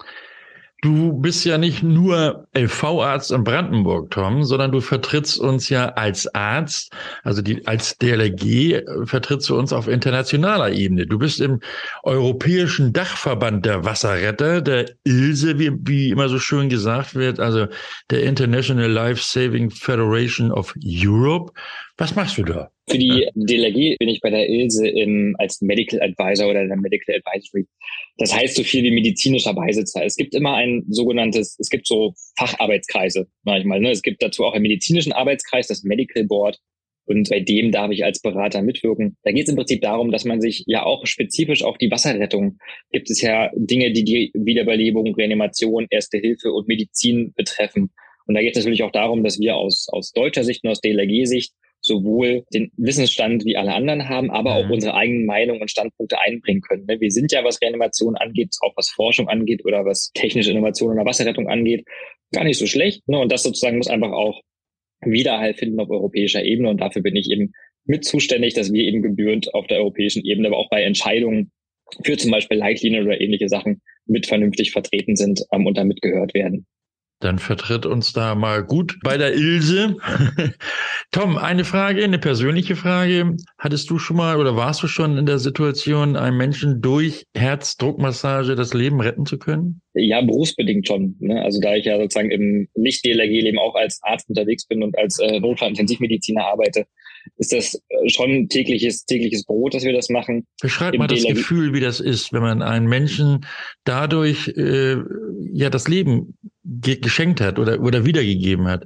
Du 0.82 1.12
bist 1.12 1.44
ja 1.44 1.58
nicht 1.58 1.84
nur 1.84 2.48
LV-Arzt 2.54 3.30
in 3.30 3.44
Brandenburg, 3.44 4.10
Tom, 4.10 4.42
sondern 4.42 4.72
du 4.72 4.80
vertrittst 4.80 5.38
uns 5.38 5.68
ja 5.68 5.90
als 5.90 6.26
Arzt, 6.34 6.92
also 7.22 7.40
die, 7.40 7.64
als 7.68 7.96
DLRG 7.98 8.72
äh, 8.72 8.84
vertrittst 9.04 9.48
du 9.48 9.56
uns 9.56 9.72
auf 9.72 9.86
internationaler 9.86 10.72
Ebene. 10.72 11.06
Du 11.06 11.20
bist 11.20 11.40
im 11.40 11.60
Europäischen 12.02 12.92
Dachverband 12.92 13.64
der 13.64 13.84
Wasserretter, 13.84 14.60
der 14.60 14.90
ILSE, 15.04 15.60
wie, 15.60 15.70
wie 15.84 16.10
immer 16.10 16.28
so 16.28 16.40
schön 16.40 16.68
gesagt 16.68 17.14
wird, 17.14 17.38
also 17.38 17.68
der 18.10 18.24
International 18.24 18.90
Life 18.90 19.22
Saving 19.22 19.70
Federation 19.70 20.50
of 20.50 20.74
Europe. 20.84 21.52
Was 22.02 22.16
machst 22.16 22.36
du 22.36 22.42
da? 22.42 22.68
Für 22.90 22.98
die 22.98 23.28
DLRG 23.36 23.96
bin 23.96 24.08
ich 24.08 24.20
bei 24.20 24.28
der 24.28 24.48
ILSE 24.48 24.88
im, 24.88 25.36
als 25.38 25.60
Medical 25.60 26.02
Advisor 26.02 26.50
oder 26.50 26.66
der 26.66 26.76
Medical 26.76 27.14
Advisory. 27.14 27.68
Das 28.16 28.34
heißt 28.34 28.56
so 28.56 28.64
viel 28.64 28.82
wie 28.82 28.90
medizinischer 28.90 29.54
Beisitzer. 29.54 30.04
Es 30.04 30.16
gibt 30.16 30.34
immer 30.34 30.56
ein 30.56 30.84
sogenanntes, 30.88 31.56
es 31.60 31.70
gibt 31.70 31.86
so 31.86 32.12
Facharbeitskreise 32.36 33.28
manchmal. 33.44 33.78
Ne? 33.78 33.92
Es 33.92 34.02
gibt 34.02 34.20
dazu 34.20 34.44
auch 34.44 34.52
einen 34.52 34.64
medizinischen 34.64 35.12
Arbeitskreis, 35.12 35.68
das 35.68 35.84
Medical 35.84 36.24
Board. 36.24 36.58
Und 37.04 37.30
bei 37.30 37.38
dem 37.38 37.70
darf 37.70 37.92
ich 37.92 38.04
als 38.04 38.20
Berater 38.20 38.62
mitwirken. 38.62 39.16
Da 39.22 39.30
geht 39.30 39.44
es 39.44 39.50
im 39.50 39.56
Prinzip 39.56 39.80
darum, 39.82 40.10
dass 40.10 40.24
man 40.24 40.40
sich 40.40 40.64
ja 40.66 40.82
auch 40.82 41.06
spezifisch 41.06 41.62
auf 41.62 41.78
die 41.78 41.92
Wasserrettung 41.92 42.58
gibt 42.90 43.10
es 43.10 43.22
ja 43.22 43.48
Dinge, 43.54 43.92
die 43.92 44.02
die 44.02 44.32
Wiederbelebung, 44.34 45.14
Reanimation, 45.14 45.86
Erste 45.88 46.18
Hilfe 46.18 46.50
und 46.50 46.66
Medizin 46.66 47.32
betreffen. 47.36 47.92
Und 48.26 48.34
da 48.34 48.40
geht 48.40 48.56
es 48.56 48.64
natürlich 48.64 48.82
auch 48.82 48.90
darum, 48.90 49.22
dass 49.22 49.38
wir 49.38 49.54
aus, 49.54 49.86
aus 49.88 50.10
deutscher 50.10 50.42
Sicht 50.42 50.64
und 50.64 50.70
aus 50.70 50.80
DLRG-Sicht 50.80 51.52
sowohl 51.82 52.44
den 52.54 52.70
Wissensstand 52.76 53.44
wie 53.44 53.56
alle 53.56 53.74
anderen 53.74 54.08
haben, 54.08 54.30
aber 54.30 54.54
auch 54.54 54.66
mhm. 54.66 54.72
unsere 54.72 54.94
eigenen 54.94 55.26
Meinungen 55.26 55.60
und 55.60 55.70
Standpunkte 55.70 56.18
einbringen 56.20 56.62
können. 56.62 56.86
Ne? 56.86 57.00
Wir 57.00 57.10
sind 57.10 57.32
ja, 57.32 57.44
was 57.44 57.60
Reanimation 57.60 58.16
angeht, 58.16 58.54
auch 58.60 58.72
was 58.76 58.88
Forschung 58.88 59.28
angeht 59.28 59.64
oder 59.64 59.84
was 59.84 60.12
technische 60.14 60.52
Innovation 60.52 60.92
oder 60.92 61.04
Wasserrettung 61.04 61.48
angeht, 61.48 61.84
gar 62.32 62.44
nicht 62.44 62.58
so 62.58 62.66
schlecht. 62.66 63.06
Ne? 63.08 63.18
Und 63.18 63.32
das 63.32 63.42
sozusagen 63.42 63.78
muss 63.78 63.88
einfach 63.88 64.12
auch 64.12 64.40
Widerhall 65.04 65.54
finden 65.54 65.80
auf 65.80 65.90
europäischer 65.90 66.44
Ebene. 66.44 66.70
Und 66.70 66.80
dafür 66.80 67.02
bin 67.02 67.16
ich 67.16 67.30
eben 67.30 67.52
mit 67.84 68.04
zuständig, 68.04 68.54
dass 68.54 68.72
wir 68.72 68.84
eben 68.84 69.02
gebührend 69.02 69.52
auf 69.54 69.66
der 69.66 69.78
europäischen 69.78 70.24
Ebene, 70.24 70.48
aber 70.48 70.58
auch 70.58 70.70
bei 70.70 70.82
Entscheidungen 70.82 71.50
für 72.04 72.16
zum 72.16 72.30
Beispiel 72.30 72.56
Leitlinien 72.56 73.04
oder 73.04 73.20
ähnliche 73.20 73.48
Sachen 73.48 73.82
mit 74.06 74.26
vernünftig 74.26 74.70
vertreten 74.70 75.16
sind 75.16 75.44
ähm, 75.52 75.66
und 75.66 75.76
damit 75.76 76.00
gehört 76.00 76.32
werden. 76.34 76.66
Dann 77.22 77.38
vertritt 77.38 77.86
uns 77.86 78.12
da 78.12 78.34
mal 78.34 78.64
gut 78.64 78.98
bei 79.04 79.16
der 79.16 79.32
Ilse. 79.32 79.96
Tom, 81.12 81.38
eine 81.38 81.64
Frage, 81.64 82.02
eine 82.02 82.18
persönliche 82.18 82.74
Frage. 82.74 83.36
Hattest 83.58 83.88
du 83.90 84.00
schon 84.00 84.16
mal 84.16 84.40
oder 84.40 84.56
warst 84.56 84.82
du 84.82 84.88
schon 84.88 85.16
in 85.16 85.24
der 85.24 85.38
Situation, 85.38 86.16
einem 86.16 86.36
Menschen 86.36 86.82
durch 86.82 87.26
Herzdruckmassage 87.36 88.56
das 88.56 88.74
Leben 88.74 89.00
retten 89.00 89.24
zu 89.24 89.38
können? 89.38 89.82
Ja, 89.94 90.20
berufsbedingt 90.20 90.88
schon. 90.88 91.14
Ne? 91.20 91.40
Also 91.40 91.60
da 91.60 91.76
ich 91.76 91.84
ja 91.84 91.96
sozusagen 91.96 92.32
im 92.32 92.68
Nicht-DLRG-Leben 92.74 93.58
auch 93.58 93.76
als 93.76 94.00
Arzt 94.02 94.28
unterwegs 94.28 94.66
bin 94.66 94.82
und 94.82 94.98
als 94.98 95.20
äh, 95.20 95.38
Notfallintensivmediziner 95.38 96.44
arbeite, 96.44 96.86
ist 97.36 97.52
das 97.52 97.74
äh, 97.74 98.08
schon 98.08 98.48
tägliches, 98.48 99.04
tägliches 99.04 99.44
Brot, 99.44 99.74
dass 99.74 99.84
wir 99.84 99.92
das 99.92 100.08
machen. 100.08 100.46
Beschreib 100.60 100.96
mal 100.96 101.06
das 101.06 101.22
DLRG 101.22 101.34
Gefühl, 101.34 101.74
wie 101.74 101.80
das 101.80 102.00
ist, 102.00 102.32
wenn 102.32 102.42
man 102.42 102.62
einen 102.62 102.88
Menschen 102.88 103.46
dadurch 103.84 104.48
äh, 104.56 104.96
ja 105.52 105.70
das 105.70 105.88
Leben 105.88 106.36
ge 106.82 106.96
geschenkt 106.96 107.40
hat 107.40 107.58
oder, 107.58 107.80
oder 107.80 108.04
wiedergegeben 108.04 108.68
hat? 108.68 108.84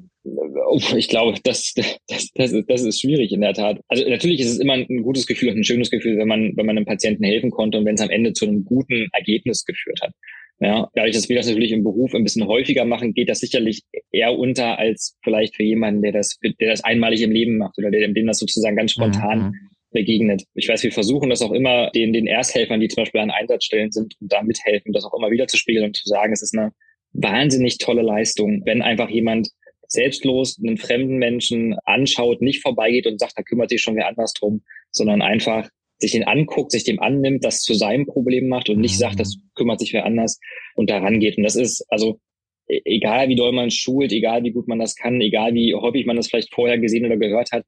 Ich 0.96 1.08
glaube, 1.08 1.38
das, 1.44 1.72
das, 1.74 2.30
das, 2.34 2.52
ist, 2.52 2.64
das 2.68 2.82
ist 2.82 3.00
schwierig 3.00 3.32
in 3.32 3.40
der 3.40 3.54
Tat. 3.54 3.80
Also 3.88 4.08
natürlich 4.08 4.40
ist 4.40 4.50
es 4.50 4.58
immer 4.58 4.74
ein 4.74 5.02
gutes 5.02 5.26
Gefühl 5.26 5.50
und 5.50 5.58
ein 5.58 5.64
schönes 5.64 5.90
Gefühl, 5.90 6.18
wenn 6.18 6.28
man, 6.28 6.52
wenn 6.56 6.66
man 6.66 6.76
einem 6.76 6.86
Patienten 6.86 7.24
helfen 7.24 7.50
konnte 7.50 7.78
und 7.78 7.84
wenn 7.84 7.94
es 7.94 8.00
am 8.00 8.10
Ende 8.10 8.32
zu 8.32 8.46
einem 8.46 8.64
guten 8.64 9.08
Ergebnis 9.12 9.64
geführt 9.64 10.00
hat. 10.02 10.12
Ja, 10.58 10.88
dadurch, 10.94 11.14
dass 11.14 11.28
wir 11.28 11.36
das 11.36 11.46
natürlich 11.46 11.72
im 11.72 11.84
Beruf 11.84 12.14
ein 12.14 12.24
bisschen 12.24 12.46
häufiger 12.46 12.86
machen, 12.86 13.12
geht 13.12 13.28
das 13.28 13.40
sicherlich 13.40 13.82
eher 14.10 14.38
unter 14.38 14.78
als 14.78 15.16
vielleicht 15.22 15.54
für 15.54 15.64
jemanden, 15.64 16.00
der 16.00 16.12
das, 16.12 16.38
der 16.42 16.70
das 16.70 16.82
einmalig 16.82 17.20
im 17.22 17.30
Leben 17.30 17.58
macht 17.58 17.76
oder 17.78 17.90
der, 17.90 18.08
dem 18.08 18.26
das 18.26 18.38
sozusagen 18.38 18.74
ganz 18.74 18.92
spontan 18.92 19.38
mhm. 19.38 19.52
begegnet. 19.90 20.44
Ich 20.54 20.66
weiß, 20.68 20.82
wir 20.82 20.92
versuchen 20.92 21.28
das 21.28 21.42
auch 21.42 21.52
immer 21.52 21.90
den, 21.90 22.14
den 22.14 22.26
Ersthelfern, 22.26 22.80
die 22.80 22.88
zum 22.88 23.02
Beispiel 23.02 23.20
an 23.20 23.30
Einsatzstellen 23.30 23.92
sind 23.92 24.14
und 24.18 24.32
da 24.32 24.42
mithelfen, 24.42 24.92
das 24.92 25.04
auch 25.04 25.14
immer 25.14 25.30
wieder 25.30 25.46
zu 25.46 25.58
spiegeln 25.58 25.84
und 25.84 25.96
zu 25.96 26.08
sagen, 26.08 26.32
es 26.32 26.42
ist 26.42 26.56
eine 26.56 26.72
wahnsinnig 27.16 27.78
tolle 27.78 28.02
Leistung, 28.02 28.62
wenn 28.64 28.82
einfach 28.82 29.10
jemand 29.10 29.48
selbstlos 29.88 30.58
einen 30.58 30.76
fremden 30.76 31.16
Menschen 31.16 31.76
anschaut, 31.84 32.42
nicht 32.42 32.62
vorbeigeht 32.62 33.06
und 33.06 33.20
sagt, 33.20 33.34
da 33.36 33.42
kümmert 33.42 33.70
sich 33.70 33.82
schon 33.82 33.96
wer 33.96 34.08
anders 34.08 34.32
drum, 34.32 34.62
sondern 34.90 35.22
einfach 35.22 35.68
sich 35.98 36.12
den 36.12 36.24
anguckt, 36.24 36.72
sich 36.72 36.84
dem 36.84 37.00
annimmt, 37.00 37.44
das 37.44 37.60
zu 37.60 37.74
seinem 37.74 38.06
Problem 38.06 38.48
macht 38.48 38.68
und 38.68 38.80
nicht 38.80 38.98
sagt, 38.98 39.18
das 39.18 39.36
mhm. 39.36 39.50
kümmert 39.54 39.80
sich 39.80 39.92
wer 39.92 40.04
anders 40.04 40.38
und 40.74 40.90
daran 40.90 41.20
geht. 41.20 41.38
Und 41.38 41.44
das 41.44 41.56
ist, 41.56 41.86
also 41.88 42.20
e-, 42.68 42.82
egal 42.84 43.28
wie 43.28 43.36
doll 43.36 43.52
man 43.52 43.70
schult, 43.70 44.12
egal 44.12 44.44
wie 44.44 44.50
gut 44.50 44.68
man 44.68 44.78
das 44.78 44.94
kann, 44.94 45.20
egal 45.20 45.54
wie 45.54 45.74
häufig 45.74 46.04
man 46.04 46.16
das 46.16 46.28
vielleicht 46.28 46.52
vorher 46.52 46.78
gesehen 46.78 47.06
oder 47.06 47.16
gehört 47.16 47.52
hat, 47.52 47.64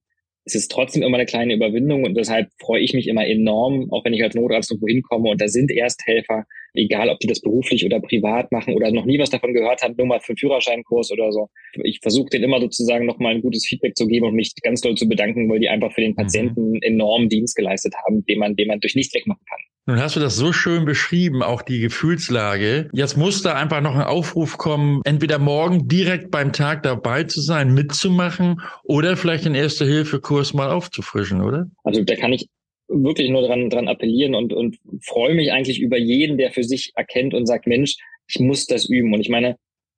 es 0.49 0.55
ist 0.55 0.71
trotzdem 0.71 1.03
immer 1.03 1.17
eine 1.17 1.27
kleine 1.27 1.55
Überwindung 1.55 2.05
und 2.05 2.15
deshalb 2.15 2.49
freue 2.59 2.81
ich 2.81 2.95
mich 2.95 3.07
immer 3.07 3.27
enorm, 3.27 3.89
auch 3.93 4.05
wenn 4.05 4.15
ich 4.15 4.23
als 4.23 4.35
Notarzt 4.35 4.71
irgendwo 4.71 4.89
hinkomme 4.89 5.29
und 5.29 5.41
da 5.41 5.49
sind 5.49 5.71
Ersthelfer, 5.71 6.45
egal 6.75 7.11
ob 7.11 7.19
die 7.21 7.27
das 7.27 7.41
beruflich 7.41 7.85
oder 7.85 8.01
privat 8.01 8.51
machen 8.51 8.75
oder 8.75 8.91
noch 8.91 9.05
nie 9.05 9.19
was 9.19 9.31
davon 9.31 9.53
gehört 9.53 9.83
haben, 9.83 9.95
nur 9.97 10.07
mal 10.07 10.21
für 10.21 10.31
einen 10.31 10.39
Führerscheinkurs 10.39 11.13
oder 11.13 11.33
so. 11.33 11.49
Ich 11.83 12.01
versuche 12.01 12.31
denen 12.31 12.45
immer 12.45 12.61
sozusagen 12.61 13.07
nochmal 13.07 13.35
ein 13.35 13.43
gutes 13.43 13.67
Feedback 13.67 13.97
zu 13.97 14.07
geben 14.07 14.27
und 14.27 14.35
mich 14.35 14.55
ganz 14.63 14.81
doll 14.81 14.97
zu 14.97 15.09
bedanken, 15.09 15.49
weil 15.51 15.61
die 15.61 15.69
einfach 15.69 15.93
für 15.93 16.01
den 16.01 16.13
mhm. 16.13 16.17
Patienten 16.17 16.83
enormen 16.83 17.29
Dienst 17.29 17.57
geleistet 17.57 17.95
haben, 18.05 18.25
den 18.25 18.39
man, 18.39 18.57
den 18.57 18.69
man 18.69 18.81
durch 18.81 18.95
nichts 18.95 19.15
wegmachen 19.15 19.45
kann. 19.49 19.61
Nun 19.89 20.01
hast 20.01 20.17
du 20.17 20.21
das 20.21 20.37
so 20.37 20.53
schön 20.53 20.85
beschrieben, 20.85 21.43
auch 21.43 21.63
die 21.63 21.81
Gefühlslage. 21.81 22.91
Jetzt 22.93 23.17
muss 23.17 23.41
da 23.41 23.55
einfach 23.55 23.81
noch 23.81 23.95
ein 23.95 24.03
Aufruf 24.03 24.59
kommen, 24.59 25.01
entweder 25.07 25.39
morgen 25.39 25.89
direkt 25.89 26.31
beim 26.31 26.53
Tag 26.53 26.83
dabei 26.83 27.25
zu 27.25 27.41
sein, 27.41 27.73
mitzumachen 27.73 28.61
oder 28.85 29.17
vielleicht 29.17 29.47
den 29.47 29.55
Erste-Hilfe-Kurs 29.55 30.53
mal 30.53 30.71
aufzufrischen, 30.71 31.41
oder? 31.41 31.71
Also 31.85 32.05
da 32.05 32.17
kann 32.17 32.35
ich 32.35 32.49
wirklich 32.89 33.31
nur 33.31 33.41
dran, 33.41 33.71
dran 33.71 33.89
appellieren 33.89 34.35
und, 34.35 34.53
und 34.53 34.77
freue 35.01 35.35
mich 35.35 35.53
eigentlich 35.53 35.81
über 35.81 35.97
jeden, 35.97 36.37
der 36.37 36.51
für 36.51 36.65
sich 36.65 36.93
erkennt 36.95 37.33
und 37.33 37.47
sagt, 37.47 37.67
Mensch, 37.67 37.97
ich 38.29 38.41
muss 38.41 38.67
das 38.67 38.91
üben. 38.91 39.15
Und 39.15 39.23
ich 39.23 39.31
meine, 39.31 39.57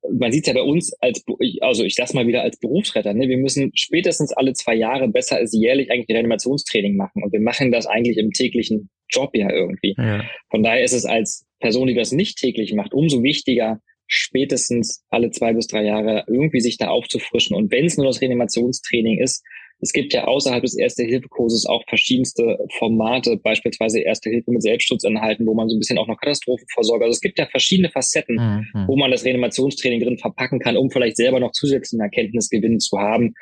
man 0.09 0.31
sieht 0.31 0.47
ja 0.47 0.53
bei 0.53 0.63
uns 0.63 0.93
als, 1.01 1.25
also 1.63 1.83
ich 1.83 1.97
sag's 1.97 2.15
mal 2.15 2.29
wieder 2.29 2.43
als 2.43 2.61
Berufsretter, 2.61 3.13
ne, 3.13 3.29
wir 3.29 3.39
müssen 3.39 3.73
spätestens 3.75 4.33
alle 4.33 4.53
zwei 4.53 4.77
Jahre 4.77 5.09
besser 5.09 5.39
als 5.39 5.53
jährlich 5.53 5.91
eigentlich 5.91 6.15
Reanimationstraining 6.15 6.95
machen. 6.95 7.25
Und 7.25 7.33
wir 7.33 7.41
machen 7.41 7.73
das 7.73 7.87
eigentlich 7.87 8.19
im 8.19 8.31
täglichen 8.31 8.89
Job 9.11 9.31
ja 9.35 9.51
irgendwie. 9.51 9.95
Ja. 9.97 10.25
Von 10.51 10.63
daher 10.63 10.85
ist 10.85 10.93
es 10.93 11.05
als 11.05 11.47
Person, 11.61 11.87
die 11.87 11.95
das 11.95 12.13
nicht 12.13 12.39
täglich 12.39 12.73
macht, 12.75 12.95
umso 12.95 13.23
wichtiger, 13.23 13.81
spätestens 14.07 15.05
alle 15.09 15.31
zwei 15.31 15.53
bis 15.53 15.69
drei 15.69 15.85
Jahre 15.85 16.25
irgendwie 16.27 16.61
sich 16.61 16.79
da 16.79 16.89
aufzufrischen. 16.89 17.55
Und 17.57 17.71
wenn 17.71 17.87
es 17.87 17.97
nur 17.97 18.07
das 18.07 18.21
Reanimationstraining 18.21 19.19
ist, 19.19 19.45
es 19.83 19.93
gibt 19.93 20.13
ja 20.13 20.25
außerhalb 20.25 20.63
des 20.63 20.77
Erste-Hilfe-Kurses 20.77 21.65
auch 21.67 21.83
verschiedenste 21.89 22.59
Formate, 22.79 23.39
beispielsweise 23.39 24.01
Erste 24.01 24.29
Hilfe 24.29 24.51
mit 24.51 24.63
Selbstschutz 24.63 25.05
enthalten, 25.05 25.47
wo 25.47 25.55
man 25.55 25.69
so 25.69 25.77
ein 25.77 25.79
bisschen 25.79 25.97
auch 25.97 26.07
noch 26.07 26.19
Katastrophenvorsorge. 26.19 27.05
Also 27.05 27.15
es 27.15 27.21
gibt 27.21 27.39
ja 27.39 27.47
verschiedene 27.47 27.91
Facetten, 27.91 28.37
mhm. 28.37 28.85
wo 28.87 28.97
man 28.97 29.11
das 29.11 29.25
Reanimationstraining 29.25 30.01
drin 30.01 30.19
verpacken 30.19 30.59
kann, 30.59 30.77
um 30.77 30.91
vielleicht 30.91 31.17
selber 31.17 31.41
noch 31.41 31.53
zusätzlichen 31.53 32.03
Erkenntnisgewinn 32.03 32.79
zu 32.79 32.99
haben. 32.99 33.33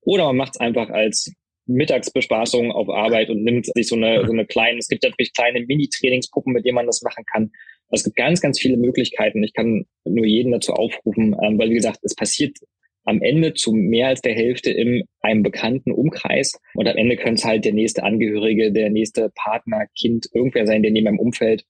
Oder 0.00 0.24
man 0.24 0.36
macht 0.36 0.54
es 0.54 0.60
einfach 0.60 0.90
als 0.90 1.32
Mittagsbespaßung 1.66 2.72
auf 2.72 2.88
Arbeit 2.88 3.30
und 3.30 3.42
nimmt 3.42 3.66
sich 3.66 3.88
so 3.88 3.96
eine, 3.96 4.26
so 4.26 4.32
eine 4.32 4.46
kleine, 4.46 4.78
es 4.78 4.88
gibt 4.88 5.04
ja 5.04 5.10
wirklich 5.10 5.32
kleine 5.32 5.60
Mini-Trainingspuppen, 5.60 6.52
mit 6.52 6.64
denen 6.64 6.74
man 6.74 6.86
das 6.86 7.02
machen 7.02 7.24
kann. 7.24 7.50
Es 7.90 8.04
gibt 8.04 8.16
ganz, 8.16 8.40
ganz 8.40 8.58
viele 8.58 8.76
Möglichkeiten. 8.76 9.42
Ich 9.42 9.54
kann 9.54 9.86
nur 10.04 10.26
jeden 10.26 10.52
dazu 10.52 10.72
aufrufen, 10.72 11.36
ähm, 11.42 11.58
weil 11.58 11.70
wie 11.70 11.74
gesagt, 11.74 12.00
es 12.02 12.14
passiert 12.14 12.58
am 13.04 13.20
Ende 13.22 13.54
zu 13.54 13.72
mehr 13.72 14.08
als 14.08 14.22
der 14.22 14.34
Hälfte 14.34 14.70
in 14.70 15.04
einem 15.20 15.42
bekannten 15.42 15.92
Umkreis. 15.92 16.58
Und 16.74 16.88
am 16.88 16.96
Ende 16.96 17.16
könnte 17.16 17.34
es 17.34 17.44
halt 17.44 17.64
der 17.64 17.74
nächste 17.74 18.02
Angehörige, 18.02 18.72
der 18.72 18.90
nächste 18.90 19.30
Partner, 19.34 19.86
Kind, 19.98 20.26
irgendwer 20.32 20.66
sein, 20.66 20.82
der 20.82 20.90
neben 20.90 21.08
einem 21.08 21.18
Umfeld. 21.18 21.64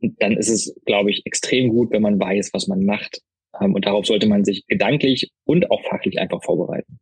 Und 0.00 0.20
dann 0.22 0.36
ist 0.36 0.50
es, 0.50 0.78
glaube 0.84 1.10
ich, 1.10 1.22
extrem 1.24 1.70
gut, 1.70 1.90
wenn 1.90 2.02
man 2.02 2.20
weiß, 2.20 2.50
was 2.52 2.68
man 2.68 2.84
macht. 2.84 3.20
Ähm, 3.60 3.74
und 3.74 3.86
darauf 3.86 4.06
sollte 4.06 4.26
man 4.26 4.44
sich 4.44 4.66
gedanklich 4.66 5.30
und 5.44 5.70
auch 5.70 5.82
fachlich 5.82 6.18
einfach 6.18 6.42
vorbereiten. 6.42 6.98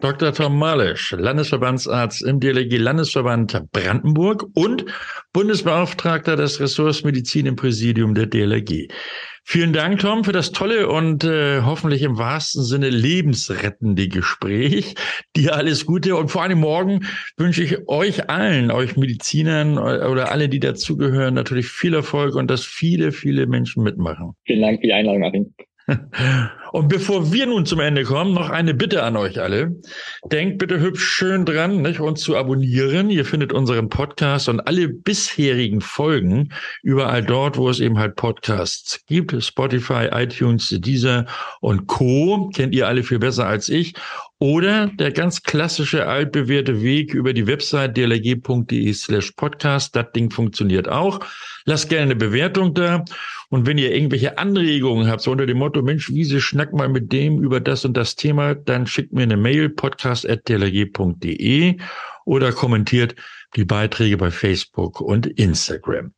Dr. 0.00 0.32
Tom 0.32 0.58
Malisch, 0.58 1.12
Landesverbandsarzt 1.12 2.22
im 2.22 2.40
DLG 2.40 2.76
Landesverband 2.76 3.70
Brandenburg 3.72 4.44
und 4.54 4.84
Bundesbeauftragter 5.32 6.36
des 6.36 6.60
Ressorts 6.60 7.04
Medizin 7.04 7.46
im 7.46 7.56
Präsidium 7.56 8.14
der 8.14 8.26
DLG. 8.26 8.88
Vielen 9.48 9.72
Dank, 9.72 10.00
Tom, 10.00 10.24
für 10.24 10.32
das 10.32 10.50
tolle 10.50 10.88
und 10.88 11.22
äh, 11.22 11.60
hoffentlich 11.62 12.02
im 12.02 12.18
wahrsten 12.18 12.64
Sinne 12.64 12.90
lebensrettende 12.90 14.08
Gespräch. 14.08 14.96
Dir 15.36 15.54
alles 15.54 15.86
Gute 15.86 16.16
und 16.16 16.32
vor 16.32 16.42
allem 16.42 16.58
morgen 16.58 17.06
wünsche 17.36 17.62
ich 17.62 17.88
euch 17.88 18.28
allen, 18.28 18.72
euch 18.72 18.96
Medizinern 18.96 19.78
oder 19.78 20.32
alle, 20.32 20.48
die 20.48 20.58
dazugehören, 20.58 21.34
natürlich 21.34 21.68
viel 21.68 21.94
Erfolg 21.94 22.34
und 22.34 22.50
dass 22.50 22.64
viele, 22.64 23.12
viele 23.12 23.46
Menschen 23.46 23.84
mitmachen. 23.84 24.32
Vielen 24.46 24.62
Dank 24.62 24.80
für 24.80 24.88
die 24.88 24.92
Einladung, 24.92 25.24
Achim. 25.24 25.54
Und 26.72 26.88
bevor 26.88 27.32
wir 27.32 27.46
nun 27.46 27.64
zum 27.64 27.80
Ende 27.80 28.02
kommen, 28.02 28.34
noch 28.34 28.50
eine 28.50 28.74
Bitte 28.74 29.02
an 29.04 29.16
euch 29.16 29.40
alle. 29.40 29.76
Denkt 30.24 30.58
bitte 30.58 30.80
hübsch 30.80 31.04
schön 31.04 31.44
dran, 31.44 31.82
nicht, 31.82 32.00
uns 32.00 32.20
zu 32.20 32.36
abonnieren. 32.36 33.08
Ihr 33.08 33.24
findet 33.24 33.52
unseren 33.52 33.88
Podcast 33.88 34.48
und 34.48 34.60
alle 34.60 34.88
bisherigen 34.88 35.80
Folgen 35.80 36.52
überall 36.82 37.22
dort, 37.22 37.56
wo 37.56 37.70
es 37.70 37.80
eben 37.80 37.98
halt 37.98 38.16
Podcasts 38.16 39.00
gibt. 39.06 39.42
Spotify, 39.42 40.08
iTunes, 40.12 40.68
Deezer 40.68 41.26
und 41.60 41.86
Co. 41.86 42.50
Kennt 42.54 42.74
ihr 42.74 42.88
alle 42.88 43.04
viel 43.04 43.20
besser 43.20 43.46
als 43.46 43.68
ich. 43.68 43.94
Oder 44.38 44.88
der 44.88 45.12
ganz 45.12 45.42
klassische 45.42 46.06
altbewährte 46.06 46.82
Weg 46.82 47.14
über 47.14 47.32
die 47.32 47.46
Website 47.46 47.96
dlg.de 47.96 48.92
slash 48.92 49.32
podcast. 49.32 49.96
Das 49.96 50.12
Ding 50.12 50.30
funktioniert 50.30 50.88
auch. 50.88 51.20
Lasst 51.64 51.88
gerne 51.88 52.02
eine 52.02 52.16
Bewertung 52.16 52.74
da. 52.74 53.02
Und 53.48 53.66
wenn 53.66 53.78
ihr 53.78 53.94
irgendwelche 53.94 54.36
Anregungen 54.36 55.08
habt, 55.08 55.22
so 55.22 55.30
unter 55.30 55.46
dem 55.46 55.56
Motto, 55.58 55.80
Mensch, 55.80 56.10
Wiese, 56.10 56.42
schnack 56.42 56.74
mal 56.74 56.90
mit 56.90 57.12
dem 57.12 57.42
über 57.42 57.60
das 57.60 57.86
und 57.86 57.96
das 57.96 58.14
Thema, 58.14 58.54
dann 58.54 58.86
schickt 58.86 59.14
mir 59.14 59.22
eine 59.22 59.38
Mail, 59.38 59.70
podcast.dlg.de 59.70 61.78
oder 62.26 62.52
kommentiert 62.52 63.14
die 63.54 63.64
Beiträge 63.64 64.18
bei 64.18 64.30
Facebook 64.30 65.00
und 65.00 65.26
Instagram. 65.26 66.12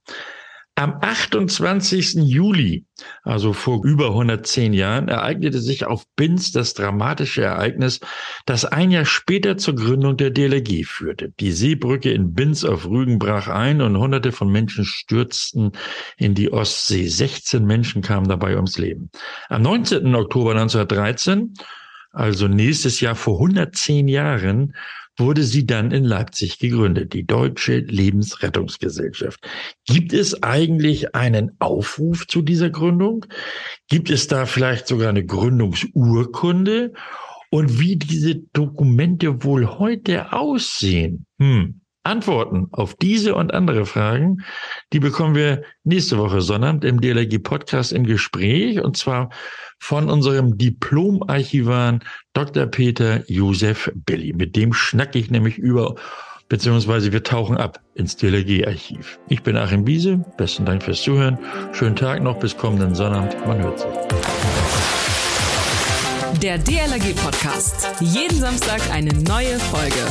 Am 0.79 0.97
28. 1.01 2.23
Juli, 2.23 2.85
also 3.25 3.53
vor 3.53 3.85
über 3.85 4.11
110 4.11 4.73
Jahren, 4.73 5.09
ereignete 5.09 5.59
sich 5.59 5.85
auf 5.85 6.05
Binz 6.15 6.53
das 6.53 6.73
dramatische 6.75 7.43
Ereignis, 7.43 7.99
das 8.47 8.65
ein 8.65 8.93
Jahr 8.93 9.05
später 9.05 9.57
zur 9.57 9.75
Gründung 9.75 10.17
der 10.17 10.31
DLG 10.31 10.85
führte. 10.85 11.33
Die 11.41 11.51
Seebrücke 11.51 12.13
in 12.13 12.33
Binz 12.33 12.63
auf 12.63 12.87
Rügen 12.87 13.19
brach 13.19 13.49
ein 13.49 13.83
und 13.83 13.99
hunderte 13.99 14.31
von 14.31 14.53
Menschen 14.53 14.85
stürzten 14.85 15.73
in 16.17 16.37
die 16.37 16.53
Ostsee. 16.53 17.09
16 17.09 17.67
Menschen 17.67 18.01
kamen 18.01 18.29
dabei 18.29 18.55
ums 18.55 18.79
Leben. 18.79 19.11
Am 19.49 19.63
19. 19.63 20.15
Oktober 20.15 20.53
1913 20.53 21.55
also 22.13 22.49
nächstes 22.49 23.01
Jahr 23.01 23.15
vor 23.15 23.35
110 23.35 24.09
Jahren, 24.09 24.75
wurde 25.19 25.43
sie 25.43 25.67
dann 25.67 25.91
in 25.91 26.05
Leipzig 26.05 26.59
gegründet, 26.59 27.13
die 27.13 27.27
Deutsche 27.27 27.79
Lebensrettungsgesellschaft. 27.79 29.41
Gibt 29.87 30.13
es 30.13 30.43
eigentlich 30.43 31.15
einen 31.15 31.53
Aufruf 31.59 32.27
zu 32.27 32.43
dieser 32.43 32.71
Gründung? 32.71 33.27
Gibt 33.89 34.11
es 34.11 34.29
da 34.29 34.47
vielleicht 34.47 34.87
sogar 34.87 35.09
eine 35.09 35.25
Gründungsurkunde? 35.25 36.93
Und 37.51 37.81
wie 37.81 37.97
diese 37.97 38.37
Dokumente 38.53 39.43
wohl 39.43 39.67
heute 39.79 40.33
aussehen? 40.33 41.25
Hm. 41.39 41.81
Antworten 42.05 42.69
auf 42.73 42.95
diese 42.95 43.35
und 43.35 43.53
andere 43.53 43.87
Fragen, 43.87 44.45
die 44.93 45.01
bekommen 45.01 45.35
wir 45.35 45.63
nächste 45.85 46.19
Woche 46.19 46.41
Sonnabend 46.41 46.85
im 46.85 47.01
DLRG 47.01 47.39
Podcast 47.43 47.93
im 47.93 48.05
Gespräch 48.05 48.81
und 48.83 48.97
zwar 48.97 49.31
von 49.79 50.11
unserem 50.11 50.59
Diplomarchivan 50.59 52.01
Dr. 52.33 52.67
Peter 52.67 53.23
Josef 53.31 53.91
Belli. 53.95 54.33
Mit 54.33 54.57
dem 54.57 54.73
schnacke 54.73 55.19
ich 55.19 55.31
nämlich 55.31 55.59
über, 55.59 55.95
beziehungsweise 56.49 57.13
wir 57.13 57.23
tauchen 57.23 57.57
ab 57.57 57.81
ins 57.95 58.17
DLRG-Archiv. 58.17 59.19
Ich 59.29 59.43
bin 59.43 59.57
Achim 59.57 59.87
Wiese. 59.87 60.25
Besten 60.37 60.65
Dank 60.65 60.83
fürs 60.83 61.03
Zuhören. 61.03 61.39
Schönen 61.73 61.97
Tag 61.97 62.23
noch 62.23 62.39
bis 62.39 62.57
kommenden 62.57 62.95
Sonnabend. 62.95 63.37
Man 63.47 63.63
hört 63.63 63.81
sich. 63.81 63.89
Der 66.41 66.59
DLRG 66.59 67.15
Podcast. 67.17 67.89
Jeden 68.01 68.39
Samstag 68.39 68.81
eine 68.93 69.13
neue 69.13 69.59
Folge. 69.59 70.07